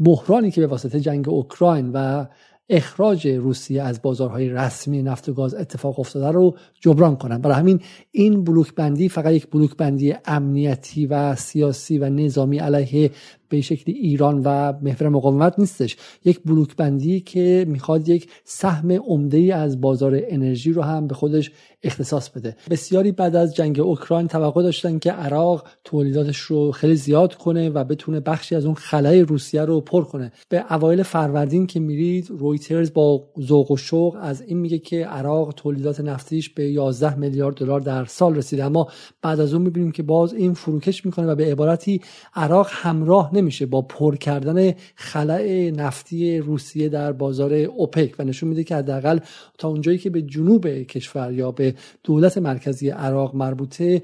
بحرانی 0.00 0.50
که 0.50 0.60
به 0.60 0.66
واسطه 0.66 1.00
جنگ 1.00 1.28
اوکراین 1.28 1.90
و 1.94 2.26
اخراج 2.68 3.28
روسیه 3.28 3.82
از 3.82 4.02
بازارهای 4.02 4.48
رسمی 4.48 5.02
نفت 5.02 5.28
و 5.28 5.32
گاز 5.32 5.54
اتفاق 5.54 6.00
افتاده 6.00 6.30
رو 6.30 6.56
جبران 6.80 7.16
کنن. 7.16 7.38
برای 7.38 7.56
همین 7.56 7.80
این 8.10 8.44
بلوک 8.44 8.74
بندی 8.74 9.08
فقط 9.08 9.32
یک 9.32 9.50
بلوک 9.50 9.76
بندی 9.76 10.14
امنیتی 10.24 11.06
و 11.06 11.34
سیاسی 11.34 11.98
و 11.98 12.10
نظامی 12.10 12.58
علیه 12.58 13.10
به 13.48 13.60
شکلی 13.60 13.94
ایران 13.94 14.42
و 14.44 14.72
محور 14.82 15.08
مقاومت 15.08 15.58
نیستش. 15.58 15.96
یک 16.24 16.40
بلوک 16.44 16.76
بندی 16.76 17.20
که 17.20 17.64
می‌خواد 17.68 18.08
یک 18.08 18.30
سهم 18.44 18.92
عمده 18.92 19.54
از 19.54 19.80
بازار 19.80 20.20
انرژی 20.28 20.72
رو 20.72 20.82
هم 20.82 21.06
به 21.06 21.14
خودش 21.14 21.50
اختصاص 21.84 22.28
بده. 22.28 22.56
بسیاری 22.70 23.12
بعد 23.12 23.36
از 23.36 23.54
جنگ 23.54 23.80
اوکراین 23.80 24.28
توقع 24.28 24.62
داشتن 24.62 24.98
که 24.98 25.12
عراق 25.12 25.66
تولیداتش 25.84 26.38
رو 26.38 26.72
خیلی 26.72 26.96
زیاد 26.96 27.34
کنه 27.34 27.70
و 27.70 27.84
بتونه 27.84 28.20
بخشی 28.20 28.54
از 28.54 28.64
اون 28.64 28.74
خلای 28.74 29.20
روسیه 29.20 29.62
رو 29.62 29.80
پر 29.80 30.04
کنه. 30.04 30.32
به 30.48 30.64
اوایل 30.70 31.02
فروردین 31.02 31.66
که 31.66 31.80
میرید 31.80 32.30
رویترز 32.30 32.92
با 32.92 33.24
ذوق 33.40 33.70
و 33.70 33.76
شوق 33.76 34.16
از 34.20 34.42
این 34.42 34.58
میگه 34.58 34.78
که 34.78 35.06
عراق 35.06 35.54
تولیدات 35.56 36.00
نفتیش 36.00 36.50
به 36.50 36.70
11 36.70 37.18
میلیارد 37.18 37.54
دلار 37.54 37.80
در 37.80 38.04
سال 38.04 38.36
رسیده. 38.36 38.64
اما 38.64 38.88
بعد 39.22 39.40
از 39.40 39.54
اون 39.54 39.62
می‌بینیم 39.62 39.92
که 39.92 40.02
باز 40.02 40.34
این 40.34 40.54
فروکش 40.54 41.06
می‌کنه 41.06 41.26
و 41.26 41.34
به 41.34 41.44
عبارتی 41.44 42.00
عراق 42.34 42.68
همراه 42.70 43.34
نمیشه 43.34 43.66
با 43.66 43.82
پر 43.82 44.16
کردن 44.16 44.74
خلع 44.94 45.72
نفتی 45.76 46.38
روسیه 46.38 46.88
در 46.88 47.12
بازار 47.12 47.54
اوپک. 47.54 48.14
و 48.18 48.24
نشون 48.24 48.48
میده 48.48 48.64
که 48.64 48.76
حداقل 48.76 49.18
تا 49.58 49.68
اونجایی 49.68 49.98
که 49.98 50.10
به 50.10 50.22
جنوب 50.22 50.68
کشور 50.68 51.32
یا 51.32 51.52
به 51.52 51.71
دولت 52.04 52.38
مرکزی 52.38 52.90
عراق 52.90 53.34
مربوطه 53.34 54.02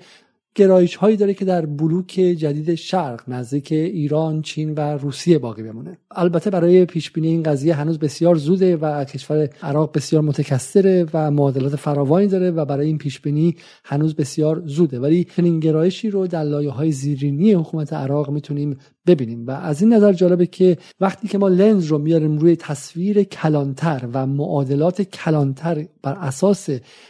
گرایش 0.58 0.96
هایی 0.96 1.16
داره 1.16 1.34
که 1.34 1.44
در 1.44 1.66
بلوک 1.66 2.06
جدید 2.12 2.74
شرق 2.74 3.28
نزدیک 3.28 3.72
ایران، 3.72 4.42
چین 4.42 4.74
و 4.74 4.80
روسیه 4.80 5.38
باقی 5.38 5.62
بمونه. 5.62 5.98
البته 6.10 6.50
برای 6.50 6.84
پیش 6.84 7.10
بینی 7.10 7.28
این 7.28 7.42
قضیه 7.42 7.74
هنوز 7.74 7.98
بسیار 7.98 8.34
زوده 8.34 8.76
و 8.76 9.04
کشور 9.04 9.48
عراق 9.62 9.96
بسیار 9.96 10.22
متکثره 10.22 11.06
و 11.14 11.30
معادلات 11.30 11.76
فراوانی 11.76 12.26
داره 12.26 12.50
و 12.50 12.64
برای 12.64 12.86
این 12.86 12.98
پیش 12.98 13.20
بینی 13.20 13.56
هنوز 13.84 14.16
بسیار 14.16 14.62
زوده 14.66 15.00
ولی 15.00 15.24
چنین 15.24 15.60
گرایشی 15.60 16.10
رو 16.10 16.26
در 16.26 16.42
لایه 16.42 16.70
های 16.70 16.92
زیرینی 16.92 17.52
حکومت 17.52 17.92
عراق 17.92 18.30
می‌تونیم 18.30 18.78
ببینیم. 19.08 19.46
و 19.46 19.50
از 19.50 19.82
این 19.82 19.92
نظر 19.92 20.12
جالبه 20.12 20.46
که 20.46 20.78
وقتی 21.00 21.28
که 21.28 21.38
ما 21.38 21.48
لنز 21.48 21.86
رو 21.86 21.98
میاریم 21.98 22.38
روی 22.38 22.56
تصویر 22.56 23.22
کلانتر 23.22 24.08
و 24.12 24.26
معادلات 24.26 25.02
کلانتر 25.02 25.86
بر 26.02 26.12
اساس 26.12 26.68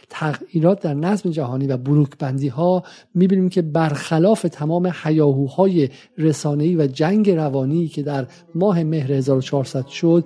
تغییرات 0.09 0.81
در 0.81 0.93
نظم 0.93 1.29
جهانی 1.29 1.67
و 1.67 1.77
بلوک 1.77 2.09
بندی 2.19 2.47
ها 2.47 2.83
می‌بینیم 3.15 3.49
که 3.49 3.61
برخلاف 3.61 4.41
تمام 4.41 4.91
حیاهوهای 5.03 5.89
رسانه‌ای 6.17 6.75
و 6.75 6.87
جنگ 6.87 7.29
روانی 7.29 7.87
که 7.87 8.03
در 8.03 8.27
ماه 8.55 8.83
مهر 8.83 9.11
1400 9.11 9.87
شد 9.87 10.25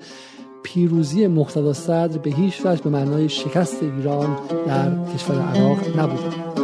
پیروزی 0.64 1.28
مقتدا 1.28 1.74
صدر 1.74 2.18
به 2.18 2.32
هیچ 2.32 2.66
وجه 2.66 2.84
به 2.84 2.90
معنای 2.90 3.30
شکست 3.30 3.84
ایران 3.84 4.38
در 4.68 5.14
کشور 5.14 5.40
عراق 5.42 6.00
نبود. 6.00 6.63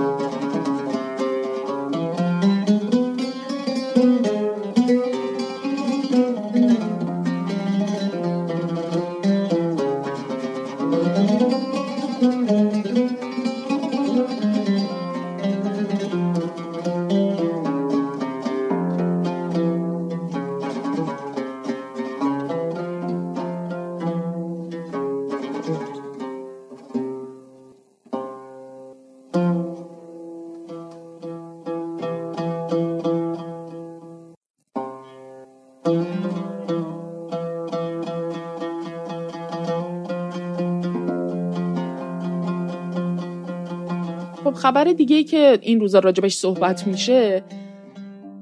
خبر 44.60 44.84
دیگه 44.84 45.24
که 45.24 45.60
این 45.62 45.80
روزا 45.80 46.00
راجبش 46.00 46.36
صحبت 46.36 46.88
میشه 46.88 47.43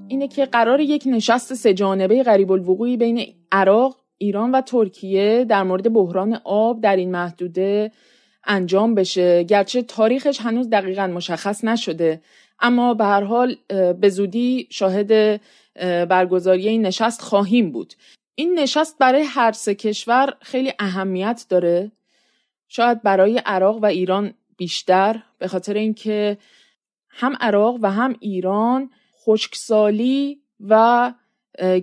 اینه 0.08 0.28
که 0.28 0.46
قرار 0.46 0.80
یک 0.80 1.04
نشست 1.06 1.54
سه 1.54 1.74
جانبه 1.74 2.24
غریب 2.24 2.52
الوقوعی 2.52 2.98
بین 2.98 3.34
عراق، 3.52 3.98
ایران 4.18 4.52
و 4.52 4.62
ترکیه 4.62 5.46
در 5.50 5.64
مورد 5.64 5.94
بحران 5.94 6.42
آب 6.44 6.82
در 6.82 6.96
این 6.96 7.12
محدوده 7.12 7.92
انجام 8.44 8.96
بشه. 8.96 9.44
گرچه 9.44 9.82
تاریخش 9.82 10.42
هنوز 10.42 10.70
دقیقا 10.70 11.08
مشخص 11.08 11.64
نشده 11.64 12.22
اما 12.60 12.94
به 12.94 13.04
هر 13.06 13.24
حال 13.24 13.56
به 14.02 14.10
زودی 14.10 14.68
شاهد 14.72 15.42
برگزاری 16.10 16.68
این 16.68 16.86
نشست 16.86 17.22
خواهیم 17.22 17.72
بود. 17.72 17.94
این 18.36 18.60
نشست 18.60 18.98
برای 19.00 19.22
هر 19.22 19.52
سه 19.52 19.76
کشور 19.76 20.34
خیلی 20.42 20.74
اهمیت 20.80 21.46
داره. 21.50 21.92
شاید 22.68 23.04
برای 23.04 23.42
عراق 23.46 23.84
و 23.84 23.86
ایران 23.86 24.34
بیشتر 24.58 25.24
به 25.40 25.48
خاطر 25.48 25.74
اینکه 25.74 26.38
هم 27.10 27.38
عراق 27.40 27.78
و 27.82 27.92
هم 27.92 28.16
ایران 28.20 28.90
خشکسالی 29.26 30.42
و 30.60 31.14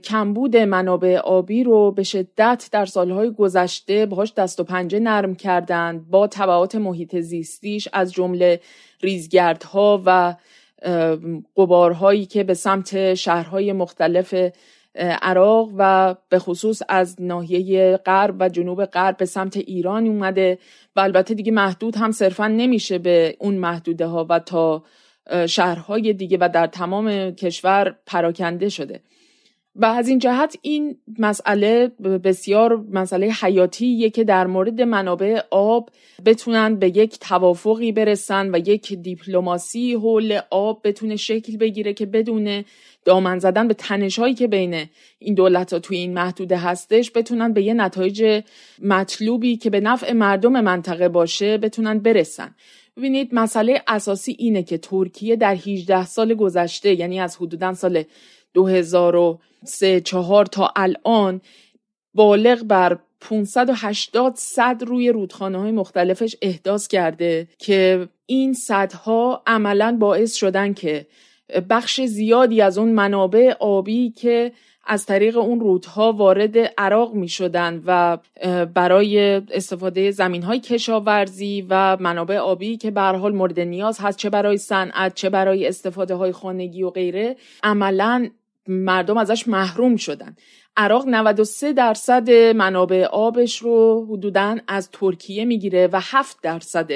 کمبود 0.05 0.57
منابع 0.57 1.17
آبی 1.17 1.65
رو 1.65 1.93
به 1.93 2.03
شدت 2.03 2.69
در 2.73 2.87
سالهای 2.87 3.31
گذشته 3.31 4.07
باهاش 4.07 4.33
دست 4.35 4.61
و 4.61 4.65
پنجه 4.65 4.99
نرم 4.99 5.35
کردند 5.35 6.11
با 6.11 6.27
تبعات 6.27 6.75
محیط 6.75 7.17
زیستیش 7.17 7.89
از 7.93 8.13
جمله 8.13 8.61
ریزگردها 9.01 10.03
و 10.07 10.37
قبارهایی 11.57 12.27
که 12.27 12.45
به 12.45 12.55
سمت 12.55 13.15
شهرهای 13.15 13.73
مختلف 13.73 14.35
عراق 14.95 15.71
و 15.79 16.15
به 16.29 16.39
خصوص 16.39 16.83
از 16.89 17.17
ناحیه 17.19 17.97
غرب 18.07 18.37
و 18.41 18.49
جنوب 18.49 18.85
غرب 18.85 19.17
به 19.17 19.25
سمت 19.25 19.57
ایران 19.57 20.07
اومده 20.07 20.59
و 20.97 21.01
البته 21.01 21.35
دیگه 21.35 21.53
محدود 21.53 21.97
هم 21.97 22.13
صرفا 22.13 22.49
نمیشه 22.49 22.99
به 22.99 23.37
اون 23.39 23.55
محدوده 23.55 24.07
ها 24.07 24.27
و 24.29 24.39
تا 24.39 24.83
شهرهای 25.49 26.13
دیگه 26.13 26.39
و 26.41 26.49
در 26.55 26.67
تمام 26.67 27.31
کشور 27.31 27.97
پراکنده 28.07 28.69
شده. 28.69 29.01
و 29.77 29.85
از 29.85 30.09
این 30.09 30.19
جهت 30.19 30.57
این 30.63 30.97
مسئله 31.19 31.89
بسیار 32.25 32.85
مسئله 32.93 33.27
حیاتیه 33.27 34.11
که 34.11 34.25
در 34.25 34.47
مورد 34.47 34.81
منابع 34.81 35.41
آب 35.51 35.91
بتونن 36.27 36.77
به 36.77 36.97
یک 36.97 37.19
توافقی 37.19 37.93
برسن 37.93 38.55
و 38.55 38.59
یک 38.69 38.93
دیپلماسی 38.93 39.95
حول 39.95 40.41
آب 40.51 40.81
بتونه 40.85 41.17
شکل 41.17 41.57
بگیره 41.57 41.93
که 41.93 42.07
بدون 42.07 42.65
دامن 43.05 43.39
زدن 43.39 43.69
به 43.69 43.75
تنشهایی 43.75 44.35
که 44.35 44.47
بین 44.47 44.85
این 45.19 45.35
دولت 45.35 45.73
ها 45.73 45.79
توی 45.79 45.97
این 45.97 46.15
محدوده 46.15 46.57
هستش 46.57 47.11
بتونن 47.15 47.53
به 47.53 47.63
یه 47.63 47.75
نتایج 47.75 48.43
مطلوبی 48.83 49.57
که 49.57 49.71
به 49.71 49.81
نفع 49.81 50.13
مردم 50.13 50.61
منطقه 50.61 51.09
باشه 51.09 51.59
بتونن 51.59 51.99
برسن. 51.99 52.55
ببینید 52.97 53.29
مسئله 53.33 53.83
اساسی 53.87 54.37
اینه 54.39 54.63
که 54.63 54.79
ترکیه 54.79 55.37
در 55.37 55.55
18 55.55 56.07
سال 56.07 56.35
گذشته 56.35 56.95
یعنی 56.95 57.21
از 57.21 57.37
حدودا 57.37 57.75
سال 57.75 58.05
2003 58.55 60.01
4 60.01 60.47
تا 60.47 60.73
الان 60.77 61.41
بالغ 62.15 62.63
بر 62.63 62.99
580 63.21 64.35
صد 64.37 64.83
روی 64.87 65.09
رودخانه 65.09 65.59
های 65.59 65.71
مختلفش 65.71 66.37
احداث 66.43 66.89
کرده 66.89 67.49
که 67.59 68.09
این 68.27 68.53
صدها 68.53 69.43
عملا 69.47 69.97
باعث 70.01 70.35
شدن 70.35 70.73
که 70.73 71.07
بخش 71.71 72.01
زیادی 72.01 72.61
از 72.61 72.79
اون 72.79 72.89
منابع 72.89 73.53
آبی 73.61 74.11
که 74.11 74.53
از 74.87 75.07
طریق 75.07 75.37
اون 75.37 75.61
رودها 75.61 76.13
وارد 76.13 76.59
عراق 76.79 77.15
می 77.15 77.29
شدن 77.29 77.83
و 77.87 78.19
برای 78.75 79.19
استفاده 79.35 80.11
زمین 80.11 80.43
های 80.43 80.61
کشاورزی 80.61 81.67
و 81.71 81.97
منابع 82.01 82.39
آبی 82.39 82.77
که 82.77 82.91
به 82.91 83.01
حال 83.01 83.35
مورد 83.35 83.61
نیاز 83.61 83.99
هست 84.01 84.19
چه 84.19 84.31
برای 84.31 84.57
صنعت 84.57 85.15
چه 85.15 85.31
برای 85.31 85.69
استفاده 85.69 86.15
های 86.15 86.33
خانگی 86.33 86.83
و 86.83 86.91
غیره 86.91 87.37
عملا 87.63 88.29
مردم 88.69 89.17
ازش 89.17 89.49
محروم 89.49 89.97
شدن 89.97 90.37
عراق 90.77 91.09
93 91.09 91.73
درصد 91.73 92.31
منابع 92.31 93.05
آبش 93.05 93.59
رو 93.59 94.07
حدودا 94.11 94.57
از 94.69 94.91
ترکیه 94.91 95.45
می‌گیره 95.45 95.89
و 95.93 96.01
7 96.03 96.39
درصد 96.43 96.91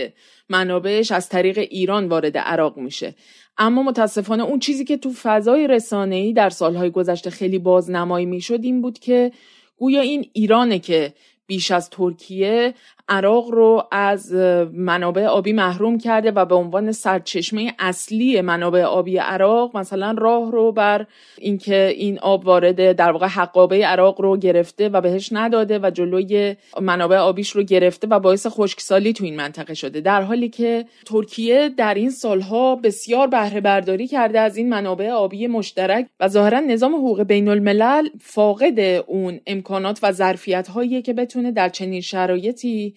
منابعش 0.48 1.12
از 1.12 1.28
طریق 1.28 1.58
ایران 1.58 2.08
وارد 2.08 2.38
عراق 2.38 2.76
میشه. 2.76 3.14
اما 3.58 3.82
متاسفانه 3.82 4.42
اون 4.42 4.58
چیزی 4.58 4.84
که 4.84 4.96
تو 4.96 5.12
فضای 5.22 5.66
رسانه‌ای 5.66 6.32
در 6.32 6.50
سالهای 6.50 6.90
گذشته 6.90 7.30
خیلی 7.30 7.58
بازنمایی 7.58 8.26
می‌شد 8.26 8.60
این 8.62 8.82
بود 8.82 8.98
که 8.98 9.32
گویا 9.76 10.00
این 10.00 10.30
ایرانه 10.32 10.78
که 10.78 11.12
بیش 11.46 11.70
از 11.70 11.90
ترکیه 11.90 12.74
عراق 13.08 13.50
رو 13.50 13.88
از 13.90 14.32
منابع 14.72 15.26
آبی 15.26 15.52
محروم 15.52 15.98
کرده 15.98 16.30
و 16.30 16.44
به 16.44 16.54
عنوان 16.54 16.92
سرچشمه 16.92 17.74
اصلی 17.78 18.40
منابع 18.40 18.82
آبی 18.82 19.16
عراق 19.16 19.76
مثلا 19.76 20.14
راه 20.18 20.52
رو 20.52 20.72
بر 20.72 21.06
اینکه 21.38 21.94
این 21.96 22.18
آب 22.18 22.46
وارد 22.46 22.92
در 22.92 23.12
واقع 23.12 23.26
حقابه 23.26 23.86
عراق 23.86 24.20
رو 24.20 24.36
گرفته 24.36 24.88
و 24.88 25.00
بهش 25.00 25.28
نداده 25.32 25.78
و 25.78 25.90
جلوی 25.90 26.56
منابع 26.80 27.16
آبیش 27.16 27.50
رو 27.50 27.62
گرفته 27.62 28.06
و 28.10 28.20
باعث 28.20 28.46
خشکسالی 28.46 29.12
تو 29.12 29.24
این 29.24 29.36
منطقه 29.36 29.74
شده. 29.74 30.00
در 30.00 30.22
حالی 30.22 30.48
که 30.48 30.86
ترکیه 31.06 31.68
در 31.68 31.94
این 31.94 32.10
سالها 32.10 32.76
بسیار 32.76 33.26
بهره 33.26 33.60
برداری 33.60 34.06
کرده 34.06 34.40
از 34.40 34.56
این 34.56 34.68
منابع 34.68 35.10
آبی 35.10 35.46
مشترک 35.46 36.06
و 36.20 36.28
ظاهرا 36.28 36.60
نظام 36.60 36.94
حقوق 36.94 37.22
بین 37.22 37.48
الملل 37.48 38.08
فاقد 38.20 38.80
اون 39.06 39.40
امکانات 39.46 39.98
و 40.02 40.12
ظرفیت 40.12 40.68
هایی 40.68 41.02
که 41.02 41.12
بتونه 41.12 41.52
در 41.52 41.68
چنین 41.68 42.00
شرایطی 42.00 42.94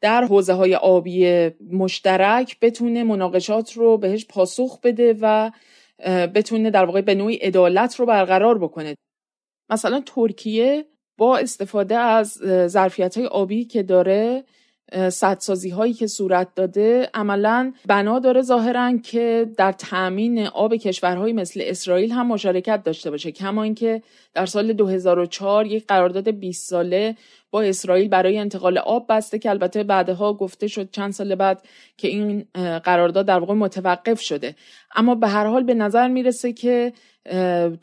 در 0.00 0.24
حوزه 0.24 0.52
های 0.52 0.74
آبی 0.74 1.50
مشترک 1.70 2.60
بتونه 2.60 3.04
مناقشات 3.04 3.72
رو 3.72 3.98
بهش 3.98 4.26
پاسخ 4.26 4.80
بده 4.80 5.16
و 5.20 5.50
بتونه 6.34 6.70
در 6.70 6.84
واقع 6.84 7.00
به 7.00 7.14
نوعی 7.14 7.36
عدالت 7.36 7.96
رو 7.96 8.06
برقرار 8.06 8.58
بکنه. 8.58 8.94
مثلا 9.70 10.02
ترکیه 10.06 10.84
با 11.18 11.38
استفاده 11.38 11.96
از 11.96 12.32
ظرفیت 12.66 13.18
های 13.18 13.26
آبی 13.26 13.64
که 13.64 13.82
داره 13.82 14.44
سدسازی 15.08 15.70
هایی 15.70 15.92
که 15.92 16.06
صورت 16.06 16.54
داده 16.54 17.10
عملا 17.14 17.72
بنا 17.86 18.18
داره 18.18 18.42
ظاهرا 18.42 18.98
که 18.98 19.50
در 19.56 19.72
تامین 19.72 20.46
آب 20.46 20.76
کشورهایی 20.76 21.32
مثل 21.32 21.60
اسرائیل 21.64 22.12
هم 22.12 22.26
مشارکت 22.26 22.82
داشته 22.82 23.10
باشه. 23.10 23.32
کما 23.32 23.62
اینکه 23.62 24.02
در 24.34 24.46
سال 24.46 24.72
2004 24.72 25.66
یک 25.66 25.86
قرارداد 25.86 26.28
20 26.28 26.70
ساله 26.70 27.16
با 27.52 27.62
اسرائیل 27.62 28.08
برای 28.08 28.38
انتقال 28.38 28.78
آب 28.78 29.06
بسته 29.08 29.38
که 29.38 29.50
البته 29.50 29.82
بعدها 29.82 30.32
گفته 30.32 30.66
شد 30.66 30.90
چند 30.90 31.12
سال 31.12 31.34
بعد 31.34 31.62
که 31.96 32.08
این 32.08 32.44
قرارداد 32.84 33.26
در 33.26 33.38
واقع 33.38 33.54
متوقف 33.54 34.20
شده. 34.20 34.54
اما 34.94 35.14
به 35.14 35.28
هر 35.28 35.46
حال 35.46 35.62
به 35.62 35.74
نظر 35.74 36.08
می‌رسه 36.08 36.52
که 36.52 36.92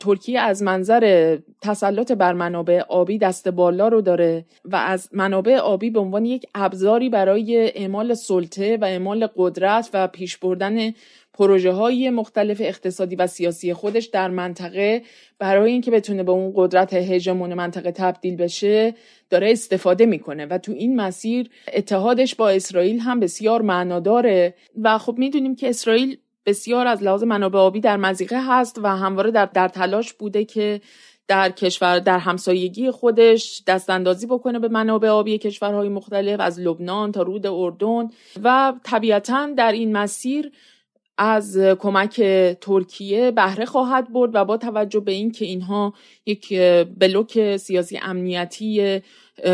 ترکیه 0.00 0.40
از 0.40 0.62
منظر 0.62 1.36
تسلط 1.62 2.12
بر 2.12 2.32
منابع 2.32 2.80
آبی 2.88 3.18
دست 3.18 3.48
بالا 3.48 3.88
رو 3.88 4.00
داره 4.00 4.44
و 4.64 4.76
از 4.76 5.08
منابع 5.12 5.56
آبی 5.56 5.90
به 5.90 6.00
عنوان 6.00 6.24
یک 6.24 6.46
ابزاری 6.54 7.08
برای 7.08 7.72
اعمال 7.74 8.14
سلطه 8.14 8.76
و 8.76 8.84
اعمال 8.84 9.28
قدرت 9.36 9.90
و 9.92 10.08
پیش 10.08 10.36
بردن 10.36 10.92
پروژه 11.34 11.72
های 11.72 12.10
مختلف 12.10 12.60
اقتصادی 12.60 13.16
و 13.16 13.26
سیاسی 13.26 13.74
خودش 13.74 14.06
در 14.06 14.28
منطقه 14.28 15.02
برای 15.38 15.72
اینکه 15.72 15.90
بتونه 15.90 16.22
به 16.22 16.32
اون 16.32 16.52
قدرت 16.56 16.94
هژمون 16.94 17.54
منطقه 17.54 17.92
تبدیل 17.92 18.36
بشه 18.36 18.94
داره 19.30 19.50
استفاده 19.50 20.06
می‌کنه 20.06 20.46
و 20.46 20.58
تو 20.58 20.72
این 20.72 20.96
مسیر 20.96 21.50
اتحادش 21.72 22.34
با 22.34 22.50
اسرائیل 22.50 22.98
هم 22.98 23.20
بسیار 23.20 23.62
معناداره. 23.62 24.54
و 24.82 24.98
خب 24.98 25.14
می‌دونیم 25.18 25.56
که 25.56 25.68
اسرائیل 25.68 26.16
بسیار 26.46 26.86
از 26.86 27.02
لحاظ 27.02 27.22
منابع 27.22 27.58
آبی 27.58 27.80
در 27.80 27.96
مزیقه 27.96 28.40
هست 28.48 28.78
و 28.78 28.86
همواره 28.86 29.30
در, 29.30 29.46
در 29.46 29.68
تلاش 29.68 30.12
بوده 30.12 30.44
که 30.44 30.80
در 31.28 31.50
کشور 31.50 31.98
در 31.98 32.18
همسایگی 32.18 32.90
خودش 32.90 33.62
دست 33.66 33.90
اندازی 33.90 34.26
بکنه 34.26 34.58
به 34.58 34.68
منابع 34.68 35.08
آبی 35.08 35.38
کشورهای 35.38 35.88
مختلف 35.88 36.40
از 36.40 36.60
لبنان 36.60 37.12
تا 37.12 37.22
رود 37.22 37.46
اردن 37.46 38.08
و 38.42 38.72
طبیعتا 38.84 39.46
در 39.56 39.72
این 39.72 39.92
مسیر 39.92 40.52
از 41.22 41.58
کمک 41.58 42.22
ترکیه 42.60 43.30
بهره 43.30 43.64
خواهد 43.64 44.12
برد 44.12 44.30
و 44.34 44.44
با 44.44 44.56
توجه 44.56 45.00
به 45.00 45.12
اینکه 45.12 45.44
اینها 45.44 45.94
یک 46.26 46.58
بلوک 46.98 47.56
سیاسی 47.56 47.98
امنیتی 48.02 49.00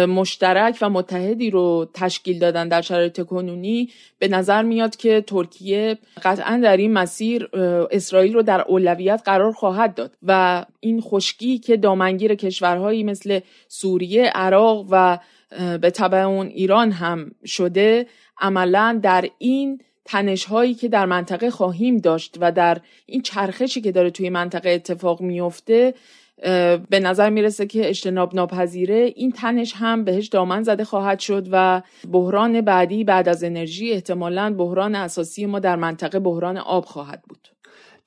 مشترک 0.09 0.79
و 0.83 0.91
متحدی 0.91 1.51
رو 1.51 1.89
تشکیل 1.95 2.39
دادن 2.39 2.69
در 2.69 2.81
شرایط 2.81 3.23
کنونی 3.23 3.91
به 4.19 4.29
نظر 4.29 4.63
میاد 4.63 4.97
که 4.97 5.21
ترکیه 5.21 5.99
قطعا 6.23 6.61
در 6.63 6.77
این 6.77 6.93
مسیر 6.93 7.49
اسرائیل 7.91 8.35
رو 8.35 8.43
در 8.43 8.61
اولویت 8.61 9.23
قرار 9.25 9.53
خواهد 9.53 9.95
داد 9.95 10.17
و 10.23 10.65
این 10.81 11.01
خشکی 11.01 11.59
که 11.59 11.77
دامنگیر 11.77 12.35
کشورهایی 12.35 13.05
مثل 13.05 13.41
سوریه، 13.69 14.25
عراق 14.25 14.87
و 14.91 15.19
به 15.81 15.91
طبع 15.91 16.19
اون 16.19 16.47
ایران 16.47 16.91
هم 16.91 17.31
شده 17.45 18.07
عملا 18.41 19.01
در 19.03 19.29
این 19.39 19.81
تنش 20.07 20.45
هایی 20.45 20.75
که 20.75 20.89
در 20.89 21.07
منطقه 21.07 21.51
خواهیم 21.51 21.97
داشت 21.97 22.37
و 22.41 22.53
در 22.53 22.79
این 23.07 23.23
چرخشی 23.23 23.81
که 23.81 23.93
داره 23.93 24.11
توی 24.11 24.31
منطقه 24.31 24.71
اتفاق 24.71 25.21
میفته 25.21 25.95
به 26.91 27.01
نظر 27.01 27.31
می‌رسه 27.31 27.67
که 27.67 27.89
اجتناب 27.89 28.35
ناپذیره. 28.35 29.13
این 29.17 29.33
تنش 29.33 29.73
هم 29.77 30.05
بهش 30.05 30.27
دامن 30.27 30.63
زده 30.63 30.85
خواهد 30.85 31.21
شد 31.21 31.49
و 31.53 31.83
بحران 32.13 32.61
بعدی 32.61 33.05
بعد 33.05 33.29
از 33.29 33.45
انرژی 33.45 33.93
احتمالا 33.93 34.55
بحران 34.59 34.95
اساسی 34.95 35.47
ما 35.47 35.59
در 35.59 35.77
منطقه 35.77 36.19
بحران 36.19 36.59
آب 36.59 36.85
خواهد 36.85 37.23
بود. 37.29 37.49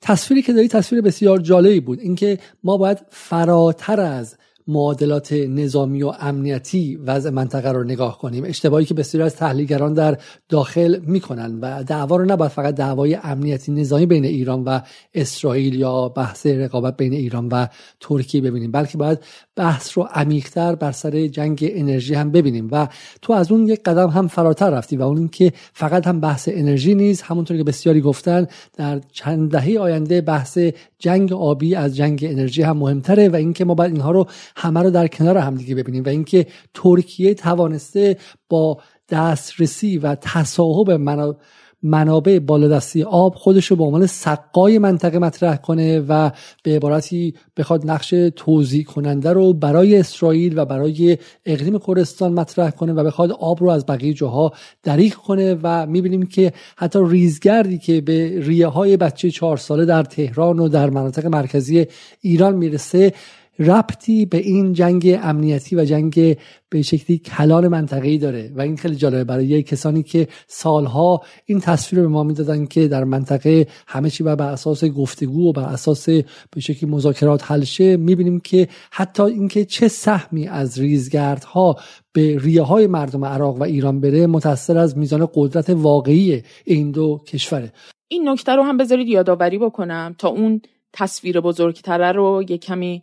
تصویری 0.00 0.42
که 0.42 0.52
داری 0.52 0.68
تصویر 0.68 1.02
بسیار 1.02 1.38
جالبی 1.38 1.80
بود. 1.80 2.00
اینکه 2.00 2.38
ما 2.64 2.76
باید 2.76 2.98
فراتر 3.10 4.00
از 4.00 4.36
معادلات 4.66 5.32
نظامی 5.32 6.02
و 6.02 6.12
امنیتی 6.20 6.96
وضع 6.96 7.30
منطقه 7.30 7.72
رو 7.72 7.84
نگاه 7.84 8.18
کنیم. 8.18 8.44
اشتباهی 8.44 8.84
که 8.84 8.94
بسیاری 8.94 9.24
از 9.24 9.36
تحلیلگران 9.36 9.94
در 9.94 10.18
داخل 10.48 10.98
می‌کنن 11.06 11.58
و 11.60 11.84
دعوا 11.84 12.16
رو 12.16 12.24
نباید 12.24 12.52
فقط 12.52 12.74
دعوای 12.74 13.14
امنیتی 13.14 13.72
نظامی 13.72 14.06
بین 14.06 14.24
ایران 14.24 14.64
و 14.64 14.80
اسرائیل 15.14 15.74
یا 15.74 16.08
بحث 16.08 16.46
رقابت 16.46 16.96
بین 16.96 17.12
ایران 17.12 17.48
و 17.48 17.66
ترکیه 18.00 18.40
ببینیم 18.40 18.70
بلکه 18.70 18.98
باید 18.98 19.18
بحث 19.60 19.98
رو 19.98 20.02
عمیقتر 20.02 20.74
بر 20.74 20.92
سر 20.92 21.26
جنگ 21.26 21.70
انرژی 21.72 22.14
هم 22.14 22.30
ببینیم 22.30 22.68
و 22.72 22.88
تو 23.22 23.32
از 23.32 23.52
اون 23.52 23.66
یک 23.66 23.82
قدم 23.82 24.08
هم 24.08 24.28
فراتر 24.28 24.70
رفتی 24.70 24.96
و 24.96 25.02
اون 25.02 25.18
اینکه 25.18 25.52
فقط 25.72 26.06
هم 26.06 26.20
بحث 26.20 26.48
انرژی 26.52 26.94
نیست 26.94 27.22
همونطور 27.22 27.56
که 27.56 27.64
بسیاری 27.64 28.00
گفتن 28.00 28.46
در 28.76 29.00
چند 29.12 29.50
دهه 29.50 29.78
آینده 29.80 30.20
بحث 30.20 30.58
جنگ 30.98 31.32
آبی 31.32 31.74
از 31.74 31.96
جنگ 31.96 32.26
انرژی 32.30 32.62
هم 32.62 32.76
مهمتره 32.76 33.28
و 33.28 33.36
اینکه 33.36 33.64
ما 33.64 33.74
باید 33.74 33.92
اینها 33.92 34.10
رو 34.10 34.26
همه 34.56 34.82
رو 34.82 34.90
در 34.90 35.06
کنار 35.06 35.38
همدیگه 35.38 35.74
ببینیم 35.74 36.04
و 36.04 36.08
اینکه 36.08 36.46
ترکیه 36.74 37.34
توانسته 37.34 38.16
با 38.48 38.78
دسترسی 39.10 39.98
و 39.98 40.14
تصاحب 40.14 40.90
منابع 40.90 41.38
بالادستی 41.82 43.02
آب 43.02 43.34
خودش 43.34 43.66
رو 43.66 43.76
به 43.76 43.84
عنوان 43.84 44.06
سقای 44.06 44.78
منطقه 44.78 45.18
مطرح 45.18 45.56
کنه 45.56 46.00
و 46.00 46.30
به 46.62 46.76
عبارتی 46.76 47.34
بخواد 47.56 47.90
نقش 47.90 48.14
توضیح 48.36 48.84
کننده 48.84 49.32
رو 49.32 49.52
برای 49.52 49.98
اسرائیل 49.98 50.58
و 50.58 50.64
برای 50.64 51.18
اقلیم 51.46 51.78
کردستان 51.78 52.32
مطرح 52.32 52.70
کنه 52.70 52.92
و 52.92 53.04
بخواد 53.04 53.32
آب 53.32 53.60
رو 53.60 53.70
از 53.70 53.86
بقیه 53.86 54.12
جاها 54.12 54.52
دریغ 54.82 55.14
کنه 55.14 55.58
و 55.62 55.86
می‌بینیم 55.86 56.22
که 56.22 56.52
حتی 56.76 56.98
ریزگردی 57.02 57.78
که 57.78 58.00
به 58.00 58.40
ریه 58.40 58.66
های 58.66 58.96
بچه 58.96 59.30
چهار 59.30 59.56
ساله 59.56 59.84
در 59.84 60.02
تهران 60.02 60.58
و 60.58 60.68
در 60.68 60.90
مناطق 60.90 61.26
مرکزی 61.26 61.86
ایران 62.20 62.56
می‌رسه 62.56 63.12
ربطی 63.60 64.26
به 64.26 64.38
این 64.38 64.72
جنگ 64.72 65.18
امنیتی 65.22 65.76
و 65.76 65.84
جنگ 65.84 66.36
به 66.68 66.82
شکلی 66.82 67.18
کلان 67.18 67.68
منطقه‌ای 67.68 68.18
داره 68.18 68.52
و 68.54 68.60
این 68.60 68.76
خیلی 68.76 68.96
جالبه. 68.96 69.24
برای 69.24 69.62
کسانی 69.62 70.02
که 70.02 70.28
سالها 70.46 71.22
این 71.46 71.60
تصویر 71.60 72.02
رو 72.02 72.08
به 72.08 72.12
ما 72.12 72.22
می‌دادن 72.22 72.66
که 72.66 72.88
در 72.88 73.04
منطقه 73.04 73.66
همه 73.86 74.10
چی 74.10 74.24
بر 74.24 74.42
اساس 74.42 74.84
گفتگو 74.84 75.48
و 75.48 75.52
بر 75.52 75.62
اساس 75.62 76.08
به 76.50 76.60
شکلی 76.60 76.90
مذاکرات 76.90 77.50
حل 77.50 77.64
شه 77.64 77.96
می‌بینیم 77.96 78.40
که 78.40 78.68
حتی 78.90 79.22
اینکه 79.22 79.64
چه 79.64 79.88
سهمی 79.88 80.48
از 80.48 80.78
ریزگردها 80.78 81.76
به 82.12 82.38
ریه 82.38 82.62
های 82.62 82.86
مردم 82.86 83.24
عراق 83.24 83.60
و 83.60 83.62
ایران 83.62 84.00
بره 84.00 84.26
متأثر 84.26 84.78
از 84.78 84.98
میزان 84.98 85.28
قدرت 85.34 85.70
واقعی 85.70 86.42
این 86.64 86.90
دو 86.90 87.20
کشوره. 87.26 87.72
این 88.08 88.28
نکته 88.28 88.52
رو 88.52 88.62
هم 88.62 88.76
بذارید 88.76 89.08
یادآوری 89.08 89.58
بکنم 89.58 90.14
تا 90.18 90.28
اون 90.28 90.60
تصویر 90.92 91.40
بزرگتره 91.40 92.12
رو 92.12 92.44
یه 92.48 92.58
کمی 92.58 93.02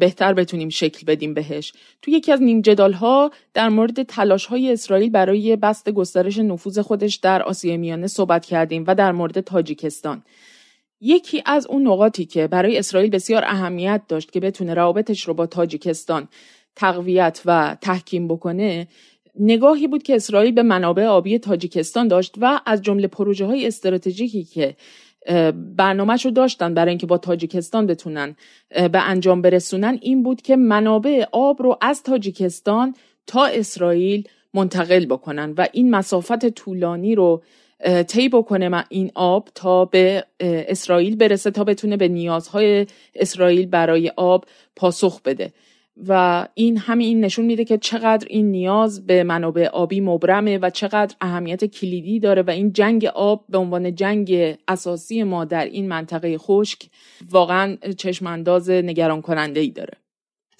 بهتر 0.00 0.34
بتونیم 0.34 0.68
شکل 0.68 1.06
بدیم 1.06 1.34
بهش. 1.34 1.72
تو 2.02 2.10
یکی 2.10 2.32
از 2.32 2.42
نیم 2.42 2.60
جدال 2.60 2.92
ها 2.92 3.30
در 3.54 3.68
مورد 3.68 4.02
تلاش 4.02 4.46
های 4.46 4.72
اسرائیل 4.72 5.10
برای 5.10 5.56
بست 5.56 5.90
گسترش 5.90 6.38
نفوذ 6.38 6.78
خودش 6.78 7.16
در 7.16 7.42
آسیای 7.42 7.76
میانه 7.76 8.06
صحبت 8.06 8.46
کردیم 8.46 8.84
و 8.86 8.94
در 8.94 9.12
مورد 9.12 9.40
تاجیکستان. 9.40 10.22
یکی 11.00 11.42
از 11.46 11.66
اون 11.66 11.86
نقاطی 11.86 12.24
که 12.24 12.46
برای 12.46 12.78
اسرائیل 12.78 13.10
بسیار 13.10 13.44
اهمیت 13.44 14.02
داشت 14.08 14.32
که 14.32 14.40
بتونه 14.40 14.74
روابطش 14.74 15.28
رو 15.28 15.34
با 15.34 15.46
تاجیکستان 15.46 16.28
تقویت 16.76 17.42
و 17.44 17.76
تحکیم 17.80 18.28
بکنه 18.28 18.88
نگاهی 19.38 19.86
بود 19.86 20.02
که 20.02 20.14
اسرائیل 20.14 20.52
به 20.52 20.62
منابع 20.62 21.06
آبی 21.06 21.38
تاجیکستان 21.38 22.08
داشت 22.08 22.34
و 22.40 22.60
از 22.66 22.82
جمله 22.82 23.06
پروژه 23.06 23.46
های 23.46 23.66
استراتژیکی 23.66 24.44
که 24.44 24.76
برنامهش 25.76 26.24
رو 26.24 26.30
داشتن 26.30 26.74
برای 26.74 26.88
اینکه 26.88 27.06
با 27.06 27.18
تاجیکستان 27.18 27.86
بتونن 27.86 28.36
به 28.70 29.08
انجام 29.08 29.42
برسونن 29.42 29.98
این 30.02 30.22
بود 30.22 30.42
که 30.42 30.56
منابع 30.56 31.24
آب 31.32 31.62
رو 31.62 31.78
از 31.80 32.02
تاجیکستان 32.02 32.94
تا 33.26 33.46
اسرائیل 33.46 34.28
منتقل 34.54 35.06
بکنن 35.06 35.54
و 35.58 35.68
این 35.72 35.90
مسافت 35.90 36.48
طولانی 36.48 37.14
رو 37.14 37.42
طی 38.08 38.28
بکنه 38.28 38.84
این 38.88 39.10
آب 39.14 39.48
تا 39.54 39.84
به 39.84 40.24
اسرائیل 40.40 41.16
برسه 41.16 41.50
تا 41.50 41.64
بتونه 41.64 41.96
به 41.96 42.08
نیازهای 42.08 42.86
اسرائیل 43.14 43.66
برای 43.66 44.12
آب 44.16 44.44
پاسخ 44.76 45.22
بده. 45.22 45.52
و 46.08 46.46
این 46.54 46.76
همین 46.76 47.20
نشون 47.20 47.44
میده 47.44 47.64
که 47.64 47.78
چقدر 47.78 48.26
این 48.30 48.50
نیاز 48.50 49.06
به 49.06 49.24
منابع 49.24 49.66
آبی 49.66 50.00
مبرمه 50.00 50.58
و 50.58 50.70
چقدر 50.70 51.14
اهمیت 51.20 51.64
کلیدی 51.64 52.20
داره 52.20 52.42
و 52.42 52.50
این 52.50 52.72
جنگ 52.72 53.04
آب 53.04 53.44
به 53.48 53.58
عنوان 53.58 53.94
جنگ 53.94 54.56
اساسی 54.68 55.22
ما 55.22 55.44
در 55.44 55.64
این 55.64 55.88
منطقه 55.88 56.38
خشک 56.38 56.88
واقعا 57.30 57.76
چشمانداز 57.96 58.70
نگران 58.70 59.22
کننده 59.22 59.60
ای 59.60 59.70
داره. 59.70 59.92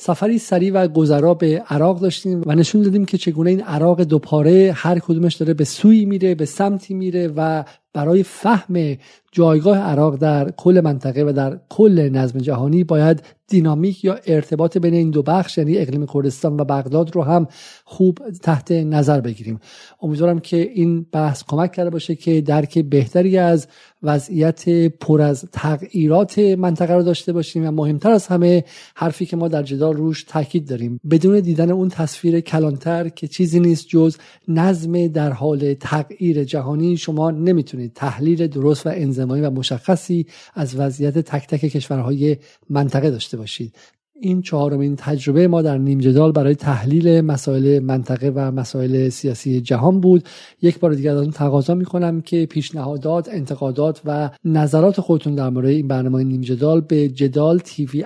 سفری 0.03 0.38
سریع 0.38 0.72
و 0.72 0.88
گذرا 0.88 1.35
به 1.35 1.62
عراق 1.68 2.00
داشتیم 2.00 2.42
و 2.46 2.55
نشون 2.55 2.83
دادیم 2.83 3.05
که 3.05 3.18
چگونه 3.18 3.50
این 3.50 3.62
عراق 3.62 4.03
دوپاره 4.03 4.72
هر 4.76 4.98
کدومش 4.98 5.35
داره 5.35 5.55
به 5.55 5.64
سوی 5.64 6.05
میره 6.05 6.35
به 6.35 6.44
سمتی 6.44 6.94
میره 6.94 7.33
و 7.37 7.64
برای 7.92 8.22
فهم 8.22 8.96
جایگاه 9.33 9.79
عراق 9.79 10.16
در 10.16 10.50
کل 10.50 10.81
منطقه 10.85 11.24
و 11.24 11.33
در 11.33 11.61
کل 11.68 12.09
نظم 12.12 12.38
جهانی 12.38 12.85
باید 12.85 13.22
دینامیک 13.48 14.05
یا 14.05 14.18
ارتباط 14.26 14.79
بین 14.79 14.94
این 14.94 15.11
دو 15.11 15.22
بخش 15.22 15.59
یعنی 15.59 15.79
اقلیم 15.79 16.07
کردستان 16.07 16.61
و 16.61 16.64
بغداد 16.64 17.16
رو 17.16 17.22
هم 17.22 17.46
خوب 17.85 18.18
تحت 18.42 18.72
نظر 18.72 19.20
بگیریم. 19.20 19.61
امیدوارم 20.03 20.38
که 20.38 20.57
این 20.57 21.07
بحث 21.12 21.44
کمک 21.48 21.72
کرده 21.72 21.90
باشه 21.90 22.14
که 22.14 22.40
درک 22.40 22.79
بهتری 22.79 23.38
از 23.38 23.68
وضعیت 24.03 24.68
پر 24.88 25.22
از 25.22 25.44
تغییرات 25.53 26.38
منطقه 26.38 26.94
رو 26.94 27.03
داشته 27.03 27.33
باشیم 27.33 27.66
و 27.66 27.70
مهمتر 27.70 28.11
از 28.11 28.26
همه 28.26 28.64
حرفی 28.94 29.26
که 29.26 29.37
ما 29.37 29.48
در 29.48 29.62
جدال 29.62 29.96
روش 29.96 30.24
تاکید 30.24 30.68
داریم. 30.68 31.00
بدون 31.11 31.40
دیدن 31.40 31.70
اون 31.70 31.88
تصویر 31.88 32.40
کلانتر 32.40 33.09
که 33.09 33.29
چیزی 33.29 33.61
نیست 33.61 33.88
جز 33.88 34.16
نظم 34.48 35.07
در 35.07 35.33
حال 35.33 35.74
تغییر 35.74 36.44
جهانی 36.44 36.96
شما 36.96 37.31
نمی‌تونید 37.31 37.80
تحلیل 37.88 38.47
درست 38.47 38.87
و 38.87 38.90
انزمایی 38.93 39.43
و 39.43 39.51
مشخصی 39.51 40.27
از 40.55 40.77
وضعیت 40.77 41.19
تک 41.19 41.47
تک 41.47 41.61
کشورهای 41.61 42.37
منطقه 42.71 43.11
داشته 43.11 43.37
باشید. 43.37 43.75
این 44.23 44.43
چهارمین 44.43 44.97
تجربه 44.97 45.49
ما 45.49 45.62
در 45.62 45.79
نیم 45.79 45.99
جدال 45.99 46.33
برای 46.33 46.55
تحلیل 46.55 47.21
مسائل 47.21 47.79
منطقه 47.79 48.33
و 48.35 48.51
مسائل 48.51 49.09
سیاسی 49.09 49.61
جهان 49.61 50.01
بود. 50.01 50.29
یک 50.62 50.79
بار 50.79 50.95
دیگر 50.95 51.16
از 51.16 51.29
تقاضا 51.29 51.75
می‌کنم 51.75 52.21
که 52.21 52.47
پیشنهادات 52.47 53.29
انتقادات 53.29 54.01
و 54.05 54.31
نظرات 54.45 55.01
خودتون 55.01 55.35
در 55.35 55.49
مورد 55.49 55.69
این 55.69 55.88
برنامه 55.88 56.25
نیم 56.25 56.40
جدال 56.40 56.81
به 56.81 57.09
جدال 57.09 57.59
تیوی 57.59 58.05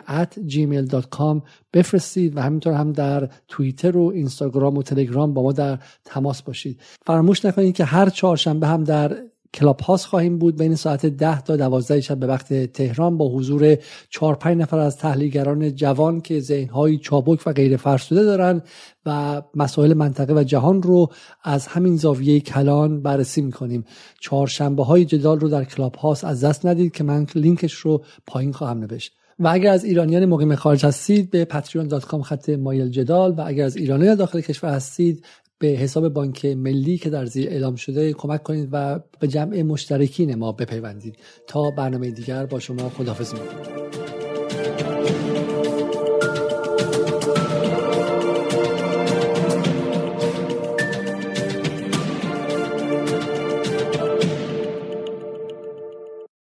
gmail.com 0.48 1.42
بفرستید 1.72 2.36
و 2.36 2.40
همینطور 2.40 2.72
هم 2.72 2.92
در 2.92 3.28
توییتر 3.48 3.96
و 3.96 4.12
اینستاگرام 4.14 4.76
و 4.76 4.82
تلگرام 4.82 5.34
با 5.34 5.42
ما 5.42 5.52
در 5.52 5.78
تماس 6.04 6.42
باشید. 6.42 6.80
فراموش 7.06 7.44
نکنید 7.44 7.74
که 7.74 7.84
هر 7.84 8.08
چهارشنبه 8.08 8.66
هم 8.66 8.84
در 8.84 9.16
کلاب 9.54 9.80
هاست 9.80 10.06
خواهیم 10.06 10.38
بود. 10.38 10.56
بین 10.56 10.74
ساعت 10.74 11.06
10 11.06 11.40
تا 11.40 11.56
12 11.56 12.00
شب 12.00 12.18
به 12.18 12.26
وقت 12.26 12.72
تهران 12.72 13.18
با 13.18 13.28
حضور 13.28 13.78
4 14.10 14.34
5 14.34 14.58
نفر 14.58 14.78
از 14.78 14.96
تحلیلگران 14.96 15.74
جوان 15.74 16.20
که 16.20 16.40
ذهنهایی 16.40 16.98
چابک 16.98 17.46
و 17.46 17.52
غیر 17.52 17.76
فرسوده 17.76 18.22
دارند 18.22 18.62
و 19.06 19.42
مسائل 19.54 19.94
منطقه 19.94 20.34
و 20.34 20.42
جهان 20.42 20.82
رو 20.82 21.10
از 21.44 21.66
همین 21.66 21.96
زاویه 21.96 22.40
کلان 22.40 23.02
بررسی 23.02 23.42
می‌کنیم. 23.42 23.84
چهارشنبه 24.20 24.84
های 24.84 25.04
جدال 25.04 25.40
رو 25.40 25.48
در 25.48 25.64
کلاب 25.64 25.94
هاست 25.94 26.24
از 26.24 26.44
دست 26.44 26.66
ندید 26.66 26.92
که 26.92 27.04
من 27.04 27.26
لینکش 27.34 27.72
رو 27.72 28.04
پایین 28.26 28.52
خواهم 28.52 28.78
نوشت. 28.78 29.12
و 29.38 29.48
اگر 29.48 29.72
از 29.72 29.84
ایرانیان 29.84 30.26
مقیم 30.26 30.54
خارج 30.54 30.86
هستید 30.86 31.30
به 31.30 31.44
patreon.com 31.50 32.20
خط 32.22 32.48
مایل 32.48 32.88
جدال 32.88 33.30
و 33.32 33.44
اگر 33.46 33.64
از 33.64 33.76
ایرانیان 33.76 34.14
داخل 34.14 34.40
کشور 34.40 34.70
هستید 34.70 35.24
به 35.58 35.66
حساب 35.66 36.08
بانک 36.08 36.44
ملی 36.44 36.98
که 36.98 37.10
در 37.10 37.26
زیر 37.26 37.48
اعلام 37.48 37.76
شده 37.76 38.12
کمک 38.12 38.42
کنید 38.42 38.68
و 38.72 39.00
به 39.20 39.28
جمع 39.28 39.62
مشترکین 39.62 40.34
ما 40.34 40.52
بپیوندید. 40.52 41.16
تا 41.46 41.70
برنامه 41.70 42.10
دیگر 42.10 42.46
با 42.46 42.58
شما 42.58 42.88
خداحافظ 42.88 43.32
می‌کنم. 43.34 44.23